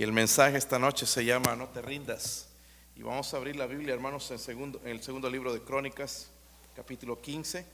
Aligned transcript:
Y 0.00 0.04
el 0.04 0.12
mensaje 0.12 0.56
esta 0.56 0.78
noche 0.78 1.06
se 1.06 1.24
llama 1.24 1.56
No 1.56 1.66
te 1.70 1.82
rindas. 1.82 2.46
Y 2.94 3.02
vamos 3.02 3.34
a 3.34 3.36
abrir 3.36 3.56
la 3.56 3.66
Biblia, 3.66 3.94
hermanos, 3.94 4.30
en, 4.30 4.38
segundo, 4.38 4.80
en 4.84 4.90
el 4.92 5.02
segundo 5.02 5.28
libro 5.28 5.52
de 5.52 5.60
Crónicas, 5.60 6.28
capítulo 6.76 7.20
15. 7.20 7.66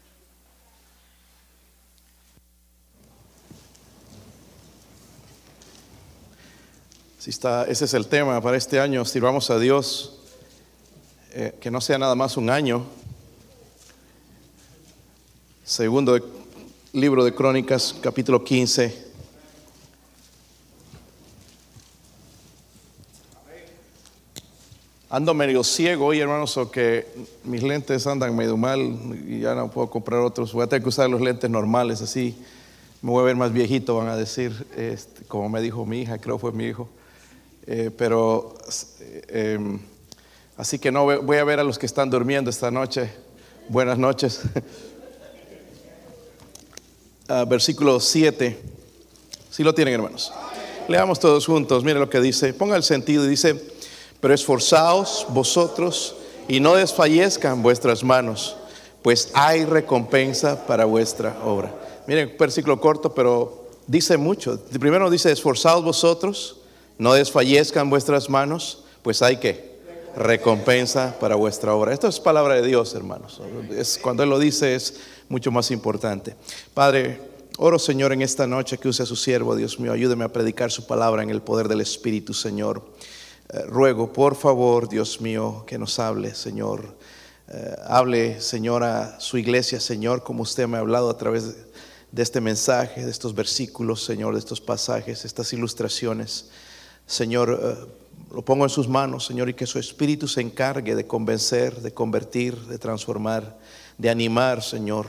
Si 7.18 7.28
está, 7.28 7.64
ese 7.64 7.84
es 7.84 7.92
el 7.92 8.06
tema 8.06 8.40
para 8.40 8.56
este 8.56 8.80
año. 8.80 9.04
Sirvamos 9.04 9.50
a 9.50 9.58
Dios, 9.58 10.18
eh, 11.32 11.54
que 11.60 11.70
no 11.70 11.82
sea 11.82 11.98
nada 11.98 12.14
más 12.14 12.38
un 12.38 12.48
año. 12.48 12.86
Segundo 15.62 16.18
libro 16.94 17.22
de 17.22 17.34
Crónicas, 17.34 17.94
capítulo 18.00 18.42
15. 18.42 19.03
Ando 25.14 25.32
medio 25.32 25.62
ciego 25.62 26.06
hoy, 26.06 26.18
hermanos, 26.18 26.56
o 26.56 26.72
que 26.72 27.06
mis 27.44 27.62
lentes 27.62 28.04
andan 28.08 28.34
medio 28.34 28.56
mal 28.56 28.80
y 29.28 29.38
ya 29.42 29.54
no 29.54 29.70
puedo 29.70 29.88
comprar 29.88 30.18
otros. 30.18 30.52
Voy 30.52 30.64
a 30.64 30.66
tener 30.66 30.82
que 30.82 30.88
usar 30.88 31.08
los 31.08 31.20
lentes 31.20 31.48
normales, 31.48 32.02
así 32.02 32.36
me 33.00 33.12
voy 33.12 33.22
a 33.22 33.26
ver 33.26 33.36
más 33.36 33.52
viejito, 33.52 33.94
van 33.94 34.08
a 34.08 34.16
decir, 34.16 34.66
este, 34.76 35.22
como 35.26 35.48
me 35.48 35.60
dijo 35.60 35.86
mi 35.86 36.00
hija, 36.00 36.18
creo 36.18 36.36
fue 36.36 36.50
mi 36.50 36.64
hijo. 36.64 36.88
Eh, 37.68 37.92
pero, 37.96 38.56
eh, 39.28 39.54
em, 39.54 39.78
así 40.56 40.80
que 40.80 40.90
no, 40.90 41.04
voy 41.04 41.36
a 41.36 41.44
ver 41.44 41.60
a 41.60 41.62
los 41.62 41.78
que 41.78 41.86
están 41.86 42.10
durmiendo 42.10 42.50
esta 42.50 42.72
noche. 42.72 43.08
Buenas 43.68 43.96
noches. 43.96 44.42
Ah, 47.26 47.46
versículo 47.48 48.00
7. 48.00 48.60
Si 49.48 49.62
lo 49.62 49.74
tienen, 49.74 49.94
hermanos. 49.94 50.30
Leamos 50.88 51.18
todos 51.18 51.46
juntos. 51.46 51.82
Mire 51.82 51.98
lo 51.98 52.10
que 52.10 52.20
dice. 52.20 52.52
Ponga 52.52 52.76
el 52.76 52.82
sentido. 52.82 53.24
Dice, 53.24 53.73
pero 54.24 54.32
esforzaos 54.32 55.26
vosotros 55.28 56.16
y 56.48 56.58
no 56.58 56.76
desfallezcan 56.76 57.62
vuestras 57.62 58.02
manos, 58.02 58.56
pues 59.02 59.28
hay 59.34 59.66
recompensa 59.66 60.66
para 60.66 60.86
vuestra 60.86 61.36
obra. 61.44 61.74
Miren, 62.06 62.34
versículo 62.38 62.80
corto, 62.80 63.14
pero 63.14 63.66
dice 63.86 64.16
mucho. 64.16 64.58
Primero 64.80 65.10
dice, 65.10 65.30
esforzaos 65.30 65.84
vosotros, 65.84 66.56
no 66.96 67.12
desfallezcan 67.12 67.90
vuestras 67.90 68.30
manos, 68.30 68.84
pues 69.02 69.20
hay 69.20 69.36
que 69.36 69.74
recompensa 70.16 71.18
para 71.20 71.34
vuestra 71.34 71.74
obra. 71.74 71.92
Esto 71.92 72.08
es 72.08 72.18
palabra 72.18 72.54
de 72.54 72.66
Dios, 72.66 72.94
hermanos. 72.94 73.42
Es, 73.76 73.98
cuando 74.02 74.22
Él 74.22 74.30
lo 74.30 74.38
dice 74.38 74.74
es 74.74 75.00
mucho 75.28 75.50
más 75.50 75.70
importante. 75.70 76.34
Padre, 76.72 77.20
oro 77.58 77.78
Señor 77.78 78.14
en 78.14 78.22
esta 78.22 78.46
noche 78.46 78.78
que 78.78 78.88
use 78.88 79.02
a 79.02 79.06
su 79.06 79.16
siervo, 79.16 79.54
Dios 79.54 79.78
mío, 79.78 79.92
ayúdeme 79.92 80.24
a 80.24 80.32
predicar 80.32 80.70
su 80.70 80.86
palabra 80.86 81.22
en 81.22 81.28
el 81.28 81.42
poder 81.42 81.68
del 81.68 81.82
Espíritu, 81.82 82.32
Señor. 82.32 82.82
Eh, 83.50 83.62
ruego, 83.66 84.12
por 84.12 84.36
favor, 84.36 84.88
Dios 84.88 85.20
mío, 85.20 85.64
que 85.66 85.78
nos 85.78 85.98
hable, 85.98 86.34
Señor. 86.34 86.96
Eh, 87.48 87.76
hable, 87.86 88.40
Señor, 88.40 88.82
a 88.82 89.20
su 89.20 89.36
iglesia, 89.36 89.80
Señor, 89.80 90.24
como 90.24 90.42
usted 90.42 90.66
me 90.66 90.78
ha 90.78 90.80
hablado 90.80 91.10
a 91.10 91.18
través 91.18 91.54
de, 92.10 92.22
este 92.22 92.40
mensaje, 92.40 93.04
de 93.04 93.10
estos 93.10 93.34
versículos, 93.34 94.02
Señor, 94.02 94.32
de 94.32 94.38
estos 94.38 94.60
pasajes, 94.60 95.26
estas 95.26 95.52
ilustraciones. 95.52 96.48
Señor, 97.06 97.60
eh, 97.62 97.86
lo 98.32 98.42
pongo 98.42 98.64
en 98.64 98.70
sus 98.70 98.88
manos, 98.88 99.26
Señor, 99.26 99.50
y 99.50 99.54
que 99.54 99.66
su 99.66 99.78
Espíritu 99.78 100.26
se 100.26 100.40
encargue 100.40 100.94
de 100.94 101.06
convencer, 101.06 101.82
de 101.82 101.92
convertir, 101.92 102.56
de 102.66 102.78
transformar, 102.78 103.58
de 103.98 104.08
animar, 104.08 104.62
Señor. 104.62 105.06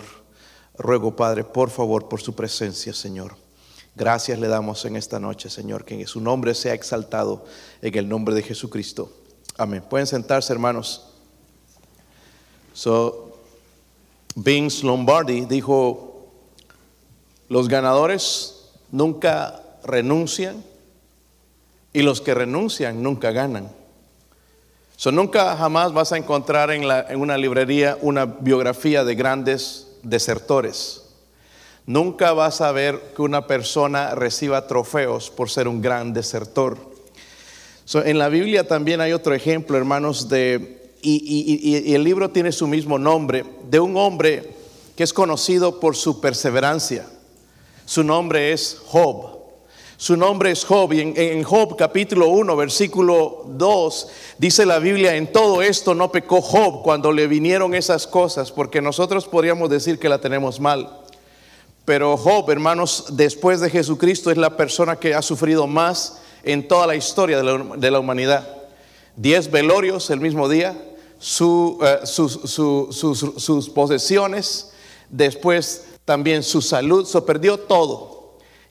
Ruego, 0.78 1.16
Padre, 1.16 1.46
por 1.46 1.70
favor, 1.70 2.10
por 2.10 2.22
su 2.22 2.36
presencia, 2.36 2.94
Señor. 2.94 3.45
Gracias 3.96 4.38
le 4.40 4.48
damos 4.50 4.84
en 4.86 4.98
esta 4.98 5.20
noche, 5.20 5.50
Señor, 5.50 5.86
que 5.86 6.06
su 6.06 6.20
nombre 6.20 6.54
sea 6.54 6.74
exaltado 6.74 7.46
en 7.82 7.98
el 7.98 8.10
nombre 8.10 8.36
de 8.36 8.44
Jesucristo. 8.44 9.12
Amén. 9.58 9.84
Pueden 9.90 10.06
sentarse, 10.06 10.52
hermanos. 10.52 11.06
So, 12.74 13.38
Vince 14.36 14.86
Lombardi 14.86 15.46
dijo, 15.46 16.28
los 17.48 17.70
ganadores 17.70 18.66
nunca 18.92 19.62
renuncian 19.86 20.62
y 21.94 22.02
los 22.02 22.20
que 22.20 22.34
renuncian 22.34 23.02
nunca 23.02 23.32
ganan. 23.32 23.72
So, 24.98 25.14
nunca 25.14 25.56
jamás 25.56 25.94
vas 25.94 26.12
a 26.12 26.18
encontrar 26.18 26.70
en, 26.72 26.86
la- 26.86 27.06
en 27.08 27.22
una 27.22 27.38
librería 27.38 27.98
una 28.02 28.26
biografía 28.26 29.06
de 29.06 29.16
grandes 29.16 29.88
desertores. 30.04 31.04
Nunca 31.88 32.34
vas 32.34 32.62
a 32.62 32.72
ver 32.72 33.14
que 33.16 33.22
una 33.22 33.46
persona 33.46 34.16
reciba 34.16 34.68
trofeos 34.68 35.30
por 35.30 35.50
ser 35.50 35.68
un 35.68 35.82
gran 35.82 36.14
desertor. 36.14 36.78
En 37.94 38.18
la 38.18 38.30
Biblia 38.30 38.68
también 38.68 39.02
hay 39.02 39.14
otro 39.14 39.36
ejemplo, 39.36 39.78
hermanos, 39.78 40.28
de, 40.28 40.92
y 41.04 41.94
el 41.94 42.04
libro 42.04 42.32
tiene 42.32 42.52
su 42.52 42.66
mismo 42.66 42.98
nombre, 42.98 43.46
de 43.70 43.80
un 43.80 43.96
hombre 43.98 44.56
que 44.96 45.04
es 45.04 45.14
conocido 45.14 45.80
por 45.80 45.96
su 45.96 46.20
perseverancia. 46.20 47.06
Su 47.86 48.04
nombre 48.04 48.52
es 48.52 48.82
Job. 48.88 49.36
Su 49.98 50.18
nombre 50.18 50.52
es 50.52 50.66
Job 50.66 50.92
y 50.92 51.02
en, 51.02 51.14
en 51.16 51.44
Job 51.44 51.78
capítulo 51.78 52.28
1 52.28 52.56
versículo 52.58 53.44
2 53.48 54.08
dice 54.38 54.66
la 54.66 54.80
Biblia, 54.80 55.16
en 55.16 55.32
todo 55.32 55.62
esto 55.62 55.96
no 55.96 56.12
pecó 56.12 56.42
Job 56.42 56.84
cuando 56.84 57.14
le 57.14 57.28
vinieron 57.28 57.74
esas 57.74 58.06
cosas, 58.06 58.52
porque 58.52 58.82
nosotros 58.82 59.26
podríamos 59.26 59.70
decir 59.70 59.98
que 59.98 60.10
la 60.10 60.20
tenemos 60.20 60.60
mal. 60.60 61.05
Pero 61.86 62.18
Job, 62.18 62.50
hermanos, 62.50 63.06
después 63.12 63.60
de 63.62 63.70
Jesucristo 63.70 64.32
es 64.32 64.38
la 64.38 64.58
persona 64.58 64.96
que 64.96 65.14
ha 65.14 65.22
sufrido 65.22 65.68
más 65.68 66.18
en 66.44 66.68
toda 66.68 66.88
la 66.88 66.96
historia 66.96 67.38
de 67.42 67.92
la, 67.92 68.00
humanidad. 68.00 68.48
Diez 69.16 69.50
velorios 69.52 70.10
el 70.10 70.20
mismo 70.20 70.50
día, 70.50 70.76
su, 71.20 71.78
eh, 71.84 72.00
sus, 72.06 72.34
su- 72.46 72.88
sus- 72.92 73.34
sus 73.44 73.70
posesiones, 73.70 74.72
después 75.10 75.86
también 76.06 76.44
su 76.44 76.62
salud, 76.62 77.06
se 77.06 77.22
perdió 77.22 77.58
todo. 77.60 78.16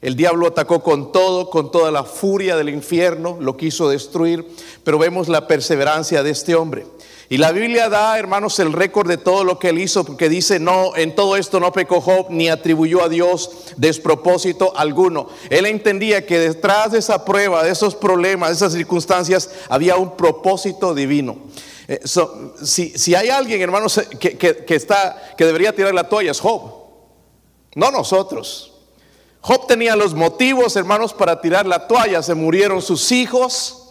El 0.01 0.15
diablo 0.15 0.47
atacó 0.47 0.83
con 0.83 1.11
todo, 1.11 1.49
con 1.49 1.71
toda 1.71 1.89
la 1.91 2.03
furia 2.03 2.55
del 2.57 2.69
infierno, 2.69 3.37
lo 3.39 3.57
quiso 3.57 3.89
destruir, 3.89 4.45
pero 4.83 4.99
vemos 4.99 5.27
la 5.29 5.47
perseverancia 5.47 6.21
de 6.21 6.29
este 6.29 6.53
hombre. 6.53 6.85
Y 7.29 7.37
la 7.37 7.51
Biblia 7.51 7.89
da, 7.89 8.17
hermanos, 8.19 8.59
el 8.59 8.71
récord 8.71 9.07
de 9.07 9.17
todo 9.17 9.43
lo 9.43 9.57
que 9.57 9.69
él 9.69 9.79
hizo, 9.79 10.03
porque 10.03 10.29
dice, 10.29 10.59
no, 10.59 10.95
en 10.95 11.15
todo 11.15 11.37
esto 11.37 11.59
no 11.59 11.71
pecó 11.71 11.99
Job, 11.99 12.27
ni 12.29 12.49
atribuyó 12.49 13.03
a 13.03 13.09
Dios 13.09 13.49
despropósito 13.77 14.77
alguno. 14.77 15.27
Él 15.49 15.65
entendía 15.65 16.25
que 16.25 16.37
detrás 16.37 16.91
de 16.91 16.99
esa 16.99 17.25
prueba, 17.25 17.63
de 17.63 17.71
esos 17.71 17.95
problemas, 17.95 18.49
de 18.49 18.55
esas 18.55 18.73
circunstancias, 18.73 19.49
había 19.69 19.95
un 19.95 20.15
propósito 20.15 20.93
divino. 20.93 21.37
Eh, 21.87 21.99
si, 22.63 22.89
si 22.97 23.15
hay 23.15 23.29
alguien, 23.29 23.61
hermanos, 23.61 23.99
que- 24.19 24.37
que 24.37 24.75
está, 24.75 25.33
que 25.37 25.45
debería 25.45 25.75
tirar 25.75 25.93
la 25.93 26.07
toalla, 26.09 26.31
es 26.31 26.39
Job, 26.39 26.61
no 27.75 27.91
nosotros. 27.91 28.71
Job 29.41 29.67
tenía 29.67 29.95
los 29.95 30.15
motivos, 30.15 30.75
hermanos, 30.75 31.13
para 31.13 31.39
tirar 31.41 31.67
la 31.67 31.87
toalla. 31.87 32.23
Se 32.23 32.33
murieron 32.33 32.81
sus 32.81 33.11
hijos, 33.11 33.84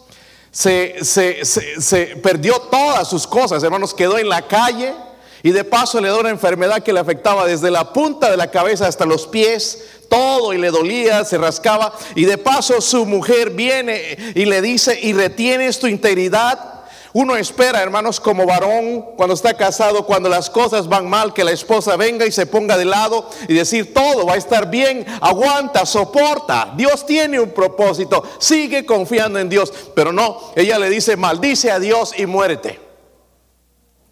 se, 0.55 1.05
se- 1.05 1.45
se- 1.45 2.17
perdió 2.23 2.55
todas 2.71 3.09
sus 3.09 3.27
cosas, 3.27 3.63
hermanos, 3.63 3.93
quedó 3.93 4.17
en 4.19 4.29
la 4.29 4.47
calle 4.47 4.95
y 5.43 5.51
de 5.51 5.65
paso 5.65 6.01
le 6.01 6.09
dio 6.09 6.21
una 6.21 6.31
enfermedad 6.31 6.83
que 6.83 6.93
le 6.93 7.01
afectaba 7.01 7.45
desde 7.45 7.71
la 7.71 7.93
punta 7.93 8.31
de 8.31 8.37
la 8.37 8.51
cabeza 8.51 8.87
hasta 8.87 9.05
los 9.05 9.27
pies, 9.27 9.83
todo 10.09 10.53
y 10.53 10.59
le 10.59 10.71
dolía, 10.71 11.25
se 11.25 11.37
rascaba 11.39 11.93
y 12.15 12.25
de 12.25 12.39
paso 12.39 12.81
su 12.81 13.05
mujer 13.05 13.51
viene 13.51 14.17
y 14.35 14.45
le 14.45 14.63
dice, 14.63 14.99
y 15.03 15.13
retienes 15.13 15.81
tu 15.81 15.87
integridad. 15.89 16.71
Uno 17.17 17.37
espera, 17.37 17.81
hermanos, 17.81 18.19
como 18.19 18.45
varón, 18.45 19.03
cuando 19.17 19.35
está 19.35 19.55
casado, 19.55 20.05
cuando 20.05 20.29
las 20.29 20.51
cosas 20.51 20.89
van 20.89 21.09
mal, 21.09 21.33
que 21.33 21.45
la 21.45 21.53
esposa 21.53 21.95
venga 21.95 22.27
y 22.27 22.33
se 22.33 22.45
ponga 22.45 22.77
de 22.77 22.85
lado 22.85 23.31
y 23.47 23.55
decir, 23.55 23.95
todo 23.95 24.27
va 24.27 24.35
a 24.35 24.37
estar 24.37 24.69
bien, 24.69 25.07
aguanta, 25.21 25.87
soporta. 25.87 26.75
Dios 26.77 27.07
tiene 27.07 27.39
un 27.39 27.51
propósito, 27.51 28.25
sigue 28.41 28.85
confiando 28.85 29.39
en 29.39 29.49
Dios. 29.49 29.73
Pero 29.95 30.13
no, 30.13 30.53
ella 30.57 30.77
le 30.81 30.91
dice, 30.91 31.17
maldice 31.17 31.71
a 31.71 31.79
Dios 31.79 32.15
y 32.19 32.27
muérete. 32.27 32.81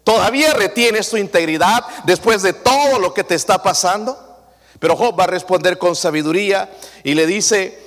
Todavía 0.05 0.53
retienes 0.53 1.09
tu 1.09 1.17
integridad 1.17 1.83
después 2.05 2.41
de 2.41 2.53
todo 2.53 2.99
lo 2.99 3.13
que 3.13 3.25
te 3.25 3.35
está 3.35 3.61
pasando. 3.61 4.17
Pero 4.79 4.95
Job 4.95 5.19
va 5.19 5.25
a 5.25 5.27
responder 5.27 5.77
con 5.77 5.97
sabiduría 5.97 6.73
y 7.03 7.15
le 7.15 7.27
dice 7.27 7.77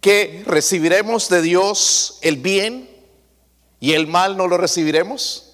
que 0.00 0.42
recibiremos 0.44 1.28
de 1.28 1.40
Dios 1.40 2.18
el 2.22 2.38
bien 2.38 2.95
y 3.80 3.92
el 3.92 4.06
mal 4.06 4.36
no 4.36 4.48
lo 4.48 4.56
recibiremos. 4.56 5.52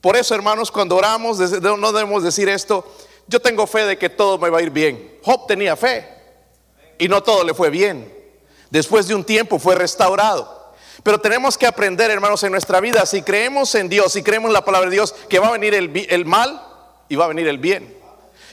Por 0.00 0.16
eso, 0.16 0.34
hermanos, 0.34 0.70
cuando 0.70 0.96
oramos, 0.96 1.38
no 1.38 1.92
debemos 1.92 2.22
decir 2.22 2.48
esto, 2.48 2.84
yo 3.26 3.40
tengo 3.40 3.66
fe 3.66 3.84
de 3.84 3.98
que 3.98 4.08
todo 4.08 4.38
me 4.38 4.48
va 4.48 4.58
a 4.58 4.62
ir 4.62 4.70
bien. 4.70 5.18
Job 5.22 5.46
tenía 5.46 5.76
fe 5.76 6.08
y 6.98 7.08
no 7.08 7.22
todo 7.22 7.44
le 7.44 7.54
fue 7.54 7.70
bien. 7.70 8.12
Después 8.70 9.08
de 9.08 9.14
un 9.14 9.24
tiempo 9.24 9.58
fue 9.58 9.74
restaurado. 9.74 10.56
Pero 11.02 11.20
tenemos 11.20 11.56
que 11.56 11.66
aprender, 11.66 12.10
hermanos, 12.10 12.42
en 12.42 12.52
nuestra 12.52 12.80
vida, 12.80 13.06
si 13.06 13.22
creemos 13.22 13.74
en 13.74 13.88
Dios, 13.88 14.12
si 14.12 14.22
creemos 14.22 14.48
en 14.48 14.54
la 14.54 14.64
palabra 14.64 14.88
de 14.88 14.96
Dios, 14.96 15.14
que 15.28 15.38
va 15.38 15.48
a 15.48 15.52
venir 15.52 15.74
el 15.74 16.24
mal 16.24 16.60
y 17.08 17.16
va 17.16 17.26
a 17.26 17.28
venir 17.28 17.48
el 17.48 17.58
bien. 17.58 17.96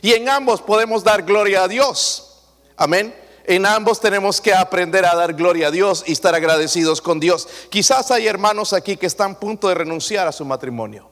Y 0.02 0.14
en 0.14 0.30
ambos 0.30 0.62
podemos 0.62 1.04
dar 1.04 1.24
gloria 1.24 1.64
a 1.64 1.68
Dios. 1.68 2.44
Amén. 2.78 3.16
En 3.48 3.66
ambos 3.66 4.00
tenemos 4.00 4.42
que 4.42 4.54
aprender 4.54 5.06
a 5.06 5.16
dar 5.16 5.34
gloria 5.34 5.68
a 5.68 5.72
Dios 5.72 6.04
y 6.08 6.14
estar 6.14 6.34
agradecidos 6.34 7.02
con 7.02 7.20
Dios. 7.20 7.48
Quizás 7.70 8.10
hay 8.12 8.28
hermanos 8.28 8.74
aquí 8.74 8.98
que 8.98 9.06
están 9.06 9.34
a 9.34 9.40
punto 9.40 9.68
de 9.68 9.76
renunciar 9.76 10.28
a 10.28 10.32
su 10.32 10.46
matrimonio. 10.46 11.10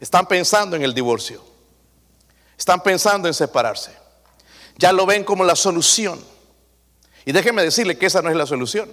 Están 0.00 0.26
pensando 0.26 0.76
en 0.76 0.82
el 0.82 0.94
divorcio. 0.94 1.42
Están 2.58 2.82
pensando 2.82 3.28
en 3.28 3.34
separarse. 3.34 3.92
Ya 4.76 4.92
lo 4.92 5.06
ven 5.06 5.24
como 5.24 5.44
la 5.44 5.54
solución. 5.54 6.18
Y 7.24 7.32
déjenme 7.32 7.62
decirle 7.62 7.96
que 7.96 8.06
esa 8.06 8.22
no 8.22 8.30
es 8.30 8.36
la 8.36 8.46
solución. 8.46 8.90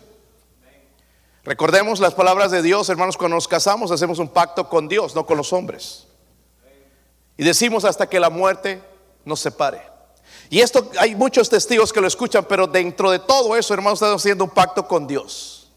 Recordemos 1.43 2.01
las 2.01 2.13
palabras 2.13 2.51
de 2.51 2.61
Dios, 2.61 2.89
hermanos, 2.89 3.15
cuando 3.15 3.35
nos 3.35 3.47
casamos 3.47 3.89
hacemos 3.89 4.19
un 4.19 4.27
pacto 4.27 4.67
con 4.67 4.89
Dios, 4.89 5.15
no 5.15 5.25
con 5.25 5.37
los 5.37 5.53
hombres. 5.53 6.05
Y 7.37 7.43
decimos 7.43 7.85
hasta 7.85 8.07
que 8.07 8.19
la 8.19 8.29
muerte 8.29 8.81
nos 9.23 9.39
separe. 9.39 9.96
Y 10.49 10.61
esto 10.61 10.91
hay 10.97 11.15
muchos 11.15 11.49
testigos 11.49 11.91
que 11.91 12.01
lo 12.01 12.07
escuchan, 12.07 12.45
pero 12.45 12.67
dentro 12.67 13.11
de 13.11 13.19
todo 13.19 13.55
eso, 13.55 13.73
hermanos, 13.73 13.97
estamos 13.97 14.21
haciendo 14.21 14.45
un 14.45 14.49
pacto 14.51 14.87
con 14.87 15.05
Dios. 15.05 15.67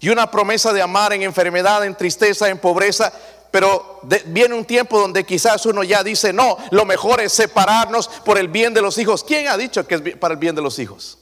Y 0.00 0.10
una 0.10 0.30
promesa 0.30 0.72
de 0.72 0.82
amar 0.82 1.12
en 1.12 1.22
enfermedad, 1.22 1.84
en 1.84 1.96
tristeza, 1.96 2.48
en 2.48 2.58
pobreza. 2.58 3.12
Pero 3.50 4.00
viene 4.26 4.54
un 4.54 4.64
tiempo 4.64 5.00
donde 5.00 5.24
quizás 5.24 5.64
uno 5.64 5.82
ya 5.82 6.02
dice, 6.02 6.32
no, 6.32 6.58
lo 6.70 6.84
mejor 6.84 7.20
es 7.20 7.32
separarnos 7.32 8.08
por 8.08 8.36
el 8.36 8.48
bien 8.48 8.74
de 8.74 8.82
los 8.82 8.98
hijos. 8.98 9.24
¿Quién 9.24 9.48
ha 9.48 9.56
dicho 9.56 9.86
que 9.86 9.94
es 9.94 10.16
para 10.18 10.34
el 10.34 10.40
bien 10.40 10.54
de 10.54 10.60
los 10.60 10.78
hijos? 10.78 11.18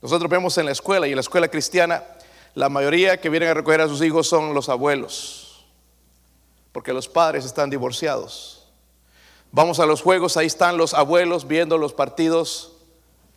Nosotros 0.00 0.30
vemos 0.30 0.56
en 0.58 0.66
la 0.66 0.72
escuela 0.72 1.08
y 1.08 1.10
en 1.10 1.16
la 1.16 1.22
escuela 1.22 1.48
cristiana 1.48 2.04
la 2.54 2.68
mayoría 2.68 3.20
que 3.20 3.28
vienen 3.28 3.48
a 3.48 3.54
recoger 3.54 3.80
a 3.80 3.88
sus 3.88 4.02
hijos 4.02 4.26
son 4.28 4.54
los 4.54 4.68
abuelos, 4.68 5.64
porque 6.72 6.92
los 6.92 7.08
padres 7.08 7.44
están 7.44 7.70
divorciados. 7.70 8.59
Vamos 9.52 9.80
a 9.80 9.86
los 9.86 10.02
juegos, 10.02 10.36
ahí 10.36 10.46
están 10.46 10.76
los 10.76 10.94
abuelos 10.94 11.46
viendo 11.46 11.76
los 11.76 11.92
partidos 11.92 12.72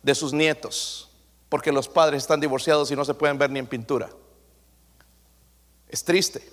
de 0.02 0.14
sus 0.14 0.32
nietos, 0.32 1.10
porque 1.48 1.72
los 1.72 1.88
padres 1.88 2.22
están 2.22 2.40
divorciados 2.40 2.90
y 2.90 2.96
no 2.96 3.04
se 3.04 3.14
pueden 3.14 3.38
ver 3.38 3.50
ni 3.50 3.58
en 3.58 3.66
pintura. 3.66 4.10
Es 5.88 6.04
triste. 6.04 6.46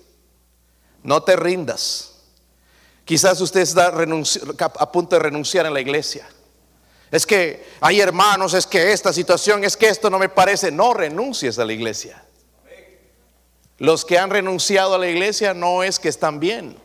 No 1.02 1.22
te 1.22 1.36
rindas. 1.36 2.12
Quizás 3.04 3.40
usted 3.40 3.60
está 3.60 3.88
a 3.88 4.92
punto 4.92 5.16
de 5.16 5.22
renunciar 5.22 5.66
en 5.66 5.74
la 5.74 5.80
iglesia. 5.80 6.28
Es 7.10 7.26
que 7.26 7.66
hay 7.80 8.00
hermanos, 8.00 8.54
es 8.54 8.66
que 8.66 8.92
esta 8.92 9.12
situación, 9.12 9.64
es 9.64 9.76
que 9.76 9.88
esto 9.88 10.08
no 10.08 10.18
me 10.18 10.28
parece. 10.28 10.70
No 10.70 10.94
renuncies 10.94 11.58
a 11.58 11.64
la 11.64 11.72
iglesia. 11.72 12.24
Los 13.78 14.04
que 14.04 14.18
han 14.18 14.30
renunciado 14.30 14.94
a 14.94 14.98
la 14.98 15.08
iglesia 15.08 15.54
no 15.54 15.82
es 15.82 15.98
que 15.98 16.08
están 16.08 16.40
bien. 16.40 16.76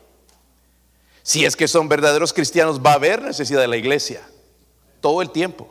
Si 1.27 1.43
es 1.43 1.57
que 1.57 1.67
son 1.67 1.89
verdaderos 1.89 2.31
cristianos, 2.31 2.79
va 2.79 2.91
a 2.91 2.95
haber 2.95 3.21
necesidad 3.21 3.59
de 3.59 3.67
la 3.67 3.75
iglesia 3.75 4.21
todo 5.01 5.21
el 5.21 5.29
tiempo. 5.29 5.67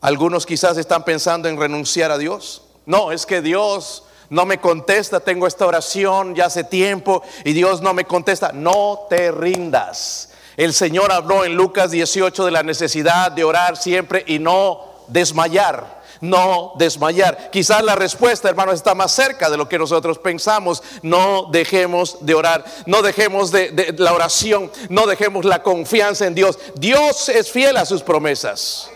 Algunos 0.00 0.46
quizás 0.46 0.78
están 0.78 1.04
pensando 1.04 1.46
en 1.50 1.60
renunciar 1.60 2.10
a 2.10 2.16
Dios. 2.16 2.62
No, 2.86 3.12
es 3.12 3.26
que 3.26 3.42
Dios 3.42 4.04
no 4.30 4.46
me 4.46 4.56
contesta, 4.58 5.20
tengo 5.20 5.46
esta 5.46 5.66
oración 5.66 6.34
ya 6.34 6.46
hace 6.46 6.64
tiempo 6.64 7.22
y 7.44 7.52
Dios 7.52 7.82
no 7.82 7.92
me 7.92 8.06
contesta. 8.06 8.52
No 8.52 9.06
te 9.10 9.30
rindas. 9.30 10.30
El 10.56 10.72
Señor 10.72 11.12
habló 11.12 11.44
en 11.44 11.56
Lucas 11.56 11.90
18 11.90 12.46
de 12.46 12.52
la 12.52 12.62
necesidad 12.62 13.30
de 13.32 13.44
orar 13.44 13.76
siempre 13.76 14.24
y 14.26 14.38
no 14.38 14.80
desmayar 15.08 16.02
no 16.24 16.72
desmayar. 16.76 17.50
Quizás 17.50 17.82
la 17.84 17.94
respuesta, 17.94 18.48
hermanos, 18.48 18.74
está 18.76 18.94
más 18.94 19.12
cerca 19.12 19.50
de 19.50 19.56
lo 19.56 19.68
que 19.68 19.78
nosotros 19.78 20.18
pensamos. 20.18 20.82
No 21.02 21.48
dejemos 21.50 22.24
de 22.24 22.34
orar, 22.34 22.64
no 22.86 23.02
dejemos 23.02 23.50
de, 23.52 23.94
la 23.98 24.12
oración, 24.12 24.70
no 24.88 25.06
dejemos 25.06 25.44
la 25.44 25.62
confianza 25.62 26.26
en 26.26 26.34
Dios. 26.34 26.58
Dios 26.76 27.28
es 27.28 27.50
fiel 27.50 27.76
a 27.76 27.84
sus 27.84 28.02
promesas. 28.02 28.90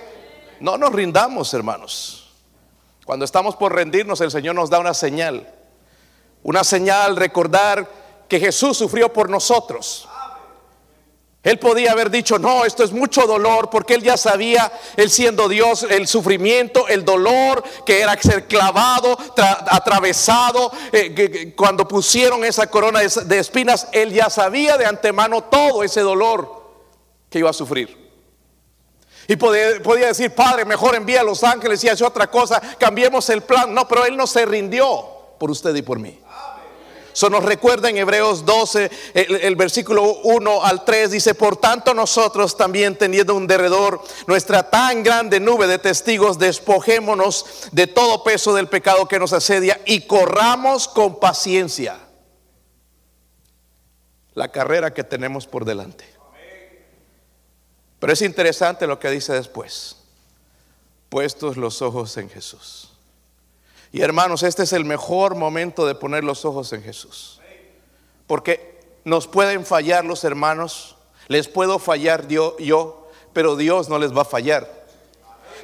No 0.58 0.78
nos 0.78 0.92
rindamos, 0.92 1.52
hermanos. 1.54 2.30
Cuando 3.04 3.24
estamos 3.24 3.56
por 3.56 3.74
rendirnos, 3.74 4.20
el 4.20 4.30
Señor 4.30 4.54
nos 4.54 4.70
da 4.70 4.78
una 4.78 4.94
señal. 4.94 5.52
Una 6.42 6.64
señal, 6.64 7.16
recordar 7.16 7.88
que 8.26 8.40
Jesús 8.40 8.76
sufrió 8.76 9.12
por 9.12 9.28
nosotros. 9.28 10.07
Él 11.48 11.58
podía 11.58 11.92
haber 11.92 12.10
dicho, 12.10 12.38
no, 12.38 12.66
esto 12.66 12.84
es 12.84 12.92
mucho 12.92 13.26
dolor, 13.26 13.70
porque 13.70 13.94
él 13.94 14.02
ya 14.02 14.18
sabía, 14.18 14.70
él 14.98 15.08
siendo 15.08 15.48
Dios, 15.48 15.82
el 15.82 16.06
sufrimiento, 16.06 16.86
el 16.88 17.06
dolor 17.06 17.64
que 17.86 18.02
era 18.02 18.20
ser 18.20 18.46
clavado, 18.46 19.16
atravesado. 19.70 20.70
Eh, 20.92 21.54
cuando 21.56 21.88
pusieron 21.88 22.44
esa 22.44 22.66
corona 22.66 23.00
de, 23.00 23.38
espinas, 23.38 23.88
él 23.92 24.12
ya 24.12 24.28
sabía 24.28 24.76
de 24.76 24.84
antemano 24.84 25.44
todo 25.44 25.82
ese 25.82 26.02
dolor 26.02 26.70
que 27.30 27.38
iba 27.38 27.48
a 27.48 27.54
sufrir. 27.54 27.96
Y 29.26 29.36
podía, 29.36 29.82
podía 29.82 30.08
decir, 30.08 30.34
Padre, 30.34 30.66
mejor 30.66 30.96
envía 30.96 31.22
a 31.22 31.24
los 31.24 31.42
ángeles 31.44 31.82
y 31.82 31.88
hace 31.88 32.04
otra 32.04 32.30
cosa, 32.30 32.60
cambiemos 32.78 33.26
el 33.30 33.40
plan. 33.40 33.72
No, 33.72 33.88
pero 33.88 34.04
él 34.04 34.18
no 34.18 34.26
se 34.26 34.44
rindió 34.44 34.86
por 35.38 35.50
usted 35.50 35.74
y 35.74 35.80
por 35.80 35.98
mí. 35.98 36.20
Eso 37.18 37.30
nos 37.30 37.44
recuerda 37.44 37.90
en 37.90 37.96
Hebreos 37.96 38.44
12, 38.44 38.92
el, 39.12 39.56
versículo 39.56 40.20
1 40.22 40.64
al 40.64 40.84
3, 40.84 41.10
dice, 41.10 41.34
por 41.34 41.56
tanto 41.56 41.92
nosotros 41.92 42.56
también 42.56 42.96
teniendo 42.96 43.34
un 43.34 43.48
derredor 43.48 44.00
nuestra 44.28 44.70
tan 44.70 45.02
grande 45.02 45.40
nube 45.40 45.66
de 45.66 45.80
testigos, 45.80 46.38
despojémonos 46.38 47.70
de 47.72 47.88
todo 47.88 48.22
peso 48.22 48.54
del 48.54 48.68
pecado 48.68 49.08
que 49.08 49.18
nos 49.18 49.32
asedia 49.32 49.80
y 49.84 50.02
corramos 50.02 50.86
con 50.86 51.18
paciencia 51.18 51.98
la 54.34 54.52
carrera 54.52 54.94
que 54.94 55.02
tenemos 55.02 55.48
por 55.48 55.64
delante. 55.64 56.04
Pero 57.98 58.12
es 58.12 58.22
interesante 58.22 58.86
lo 58.86 59.00
que 59.00 59.10
dice 59.10 59.32
después, 59.32 59.96
puestos 61.08 61.56
los 61.56 61.82
ojos 61.82 62.16
en 62.16 62.30
Jesús. 62.30 62.92
Y 63.92 64.02
hermanos, 64.02 64.42
este 64.42 64.64
es 64.64 64.72
el 64.72 64.84
mejor 64.84 65.34
momento 65.34 65.86
de 65.86 65.94
poner 65.94 66.24
los 66.24 66.44
ojos 66.44 66.72
en 66.72 66.82
Jesús. 66.82 67.40
Porque 68.26 68.78
nos 69.04 69.26
pueden 69.26 69.64
fallar 69.64 70.04
los 70.04 70.24
hermanos, 70.24 70.96
les 71.28 71.48
puedo 71.48 71.78
fallar 71.78 72.28
yo, 72.28 72.56
yo, 72.58 73.08
pero 73.32 73.56
Dios 73.56 73.88
no 73.88 73.98
les 73.98 74.14
va 74.14 74.22
a 74.22 74.26
fallar. 74.26 74.76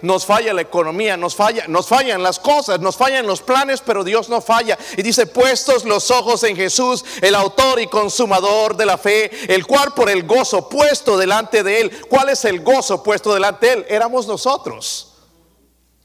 Nos 0.00 0.26
falla 0.26 0.52
la 0.52 0.62
economía, 0.62 1.16
nos 1.16 1.34
falla, 1.34 1.66
nos 1.68 1.86
fallan 1.86 2.22
las 2.22 2.38
cosas, 2.38 2.80
nos 2.80 2.96
fallan 2.96 3.26
los 3.26 3.42
planes, 3.42 3.80
pero 3.80 4.04
Dios 4.04 4.28
no 4.28 4.40
falla. 4.40 4.78
Y 4.96 5.02
dice, 5.02 5.26
puestos 5.26 5.84
los 5.84 6.10
ojos 6.10 6.42
en 6.44 6.56
Jesús, 6.56 7.04
el 7.22 7.34
autor 7.34 7.80
y 7.80 7.86
consumador 7.86 8.76
de 8.76 8.86
la 8.86 8.98
fe, 8.98 9.30
el 9.54 9.66
cual 9.66 9.92
por 9.94 10.10
el 10.10 10.24
gozo 10.26 10.68
puesto 10.68 11.16
delante 11.16 11.62
de 11.62 11.82
él, 11.82 12.06
¿cuál 12.08 12.30
es 12.30 12.44
el 12.44 12.60
gozo 12.62 13.02
puesto 13.02 13.32
delante 13.32 13.66
de 13.66 13.72
él? 13.74 13.86
Éramos 13.88 14.26
nosotros. 14.26 15.14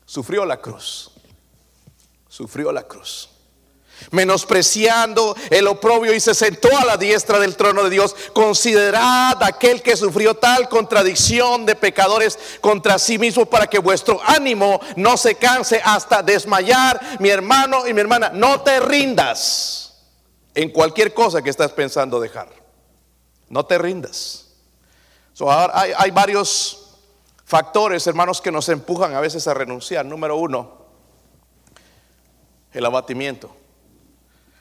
Sufrió 0.05 0.45
la 0.45 0.57
cruz 0.57 1.11
sufrió 2.39 2.71
la 2.71 2.83
cruz. 2.83 3.29
Menospreciando 4.11 5.35
el 5.49 5.67
oprobio 5.67 6.13
y 6.13 6.21
se 6.21 6.33
sentó 6.33 6.69
a 6.77 6.85
la 6.85 6.95
diestra 6.95 7.37
del 7.37 7.57
trono 7.57 7.83
de 7.83 7.89
Dios. 7.89 8.15
Considerad 8.31 9.43
aquel 9.43 9.81
que 9.81 9.97
sufrió 9.97 10.35
tal 10.35 10.69
contradicción 10.69 11.65
de 11.65 11.75
pecadores 11.75 12.39
contra 12.61 12.97
sí 12.97 13.17
mismo 13.17 13.45
para 13.45 13.67
que 13.67 13.77
vuestro 13.79 14.21
ánimo 14.25 14.79
no 14.95 15.17
se 15.17 15.35
canse 15.35 15.81
hasta 15.83 16.23
desmayar. 16.23 17.17
Mi 17.19 17.27
hermano 17.27 17.85
y 17.85 17.93
mi 17.93 17.99
hermana, 17.99 18.31
no 18.33 18.61
te 18.61 18.79
rindas 18.79 20.01
en 20.55 20.69
cualquier 20.69 21.13
cosa 21.13 21.41
que 21.41 21.49
estás 21.49 21.73
pensando 21.73 22.21
dejar. 22.21 22.47
No 23.49 23.65
te 23.65 23.77
rindas. 23.77 24.47
hay, 25.73 25.91
hay 25.97 26.11
varios 26.11 26.95
factores, 27.43 28.07
hermanos, 28.07 28.39
que 28.39 28.49
nos 28.49 28.69
empujan 28.69 29.13
a 29.13 29.19
veces 29.19 29.45
a 29.49 29.53
renunciar. 29.53 30.05
Número 30.05 30.37
uno, 30.37 30.78
el 32.73 32.85
abatimiento. 32.85 33.55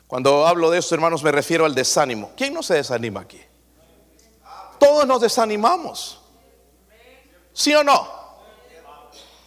Cuando 0.06 0.46
hablo 0.46 0.70
de 0.70 0.78
eso, 0.78 0.94
hermanos, 0.94 1.22
me 1.22 1.30
refiero 1.30 1.66
al 1.66 1.74
desánimo. 1.74 2.32
¿Quién 2.36 2.54
no 2.54 2.62
se 2.62 2.74
desanima 2.74 3.20
aquí? 3.20 3.40
Todos 4.78 5.06
nos 5.06 5.20
desanimamos. 5.20 6.20
¿Sí 7.52 7.74
o 7.74 7.84
no? 7.84 8.18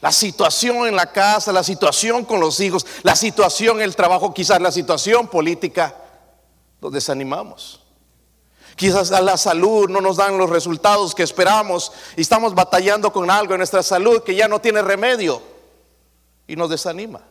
La 0.02 0.12
situación 0.12 0.88
en 0.88 0.96
la 0.96 1.12
casa, 1.12 1.52
la 1.52 1.64
situación 1.64 2.26
con 2.26 2.40
los 2.40 2.60
hijos, 2.60 2.86
la 3.04 3.16
situación 3.16 3.78
en 3.78 3.84
el 3.84 3.96
trabajo, 3.96 4.34
quizás 4.34 4.60
la 4.60 4.72
situación 4.72 5.28
política, 5.28 5.96
nos 6.80 6.92
desanimamos. 6.92 7.82
Quizás 8.76 9.10
la 9.12 9.38
salud 9.38 9.90
no 9.90 10.02
nos 10.02 10.18
dan 10.18 10.38
los 10.38 10.50
resultados 10.50 11.14
que 11.14 11.24
esperamos 11.24 11.92
y 12.16 12.22
estamos 12.22 12.56
batallando 12.56 13.14
con 13.14 13.30
algo 13.30 13.54
en 13.54 13.60
nuestra 13.60 13.84
salud 13.84 14.24
que 14.24 14.36
ya 14.36 14.48
no 14.48 14.60
tiene 14.60 14.82
remedio 14.82 15.42
y 16.48 16.56
nos 16.56 16.70
desanima. 16.70 17.22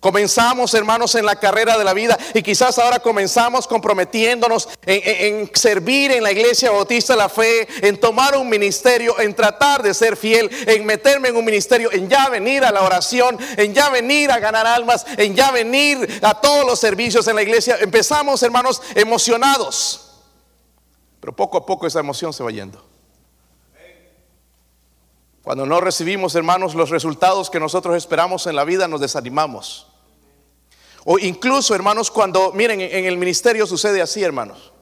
Comenzamos, 0.00 0.72
hermanos, 0.72 1.14
en 1.14 1.26
la 1.26 1.36
carrera 1.36 1.76
de 1.76 1.84
la 1.84 1.92
vida 1.92 2.18
y 2.32 2.42
quizás 2.42 2.78
ahora 2.78 3.00
comenzamos 3.00 3.68
comprometiéndonos 3.68 4.66
en, 4.86 5.50
servir 5.54 6.10
en 6.12 6.22
la 6.22 6.32
iglesia 6.32 6.70
bautista 6.70 7.14
la 7.14 7.28
fe, 7.28 7.68
en 7.86 8.00
tomar 8.00 8.34
un 8.34 8.48
ministerio, 8.48 9.20
en 9.20 9.34
tratar 9.34 9.82
de 9.82 9.92
ser 9.92 10.16
fiel, 10.16 10.50
en 10.66 10.86
meterme 10.86 11.28
en 11.28 11.36
un 11.36 11.44
ministerio, 11.44 11.92
en 11.92 12.08
ya 12.08 12.30
venir 12.30 12.64
a 12.64 12.72
la 12.72 12.80
oración, 12.80 13.38
en 13.58 13.74
ya 13.74 13.90
venir 13.90 14.30
a 14.30 14.38
ganar 14.38 14.66
almas, 14.66 15.04
en 15.18 15.36
ya 15.36 15.50
venir 15.50 16.20
a 16.22 16.40
todos 16.40 16.64
los 16.64 16.80
servicios 16.80 17.28
en 17.28 17.36
la 17.36 17.42
iglesia. 17.42 17.76
Empezamos, 17.78 18.42
hermanos, 18.42 18.80
emocionados, 18.94 20.22
pero 21.20 21.36
poco 21.36 21.58
a 21.58 21.66
poco 21.66 21.86
esa 21.86 22.00
emoción 22.00 22.32
se 22.32 22.42
va 22.42 22.50
yendo. 22.50 22.82
Cuando 25.42 25.66
no 25.66 25.78
recibimos, 25.82 26.34
hermanos, 26.34 26.74
los 26.74 26.88
resultados 26.88 27.50
que 27.50 27.60
nosotros 27.60 27.96
esperamos 27.96 28.46
en 28.46 28.56
la 28.56 28.64
vida, 28.64 28.88
nos 28.88 29.02
desanimamos. 29.02 29.89
O 31.04 31.18
incluso, 31.18 31.74
hermanos, 31.74 32.10
cuando, 32.10 32.52
miren, 32.52 32.80
en 32.80 33.04
el 33.04 33.16
ministerio 33.16 33.66
sucede 33.66 34.02
así, 34.02 34.22
hermanos. 34.22 34.72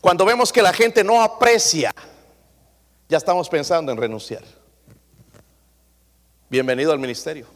Cuando 0.00 0.24
vemos 0.24 0.52
que 0.52 0.62
la 0.62 0.72
gente 0.72 1.02
no 1.02 1.22
aprecia, 1.22 1.94
ya 3.08 3.18
estamos 3.18 3.48
pensando 3.48 3.92
en 3.92 3.98
renunciar. 3.98 4.42
Bienvenido 6.48 6.92
al 6.92 6.98
ministerio. 6.98 7.46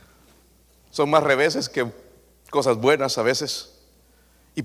Son 0.90 1.08
más 1.08 1.22
reveses 1.22 1.68
que 1.68 1.86
cosas 2.50 2.76
buenas 2.76 3.18
a 3.18 3.22
veces. 3.22 3.72
Y 4.54 4.64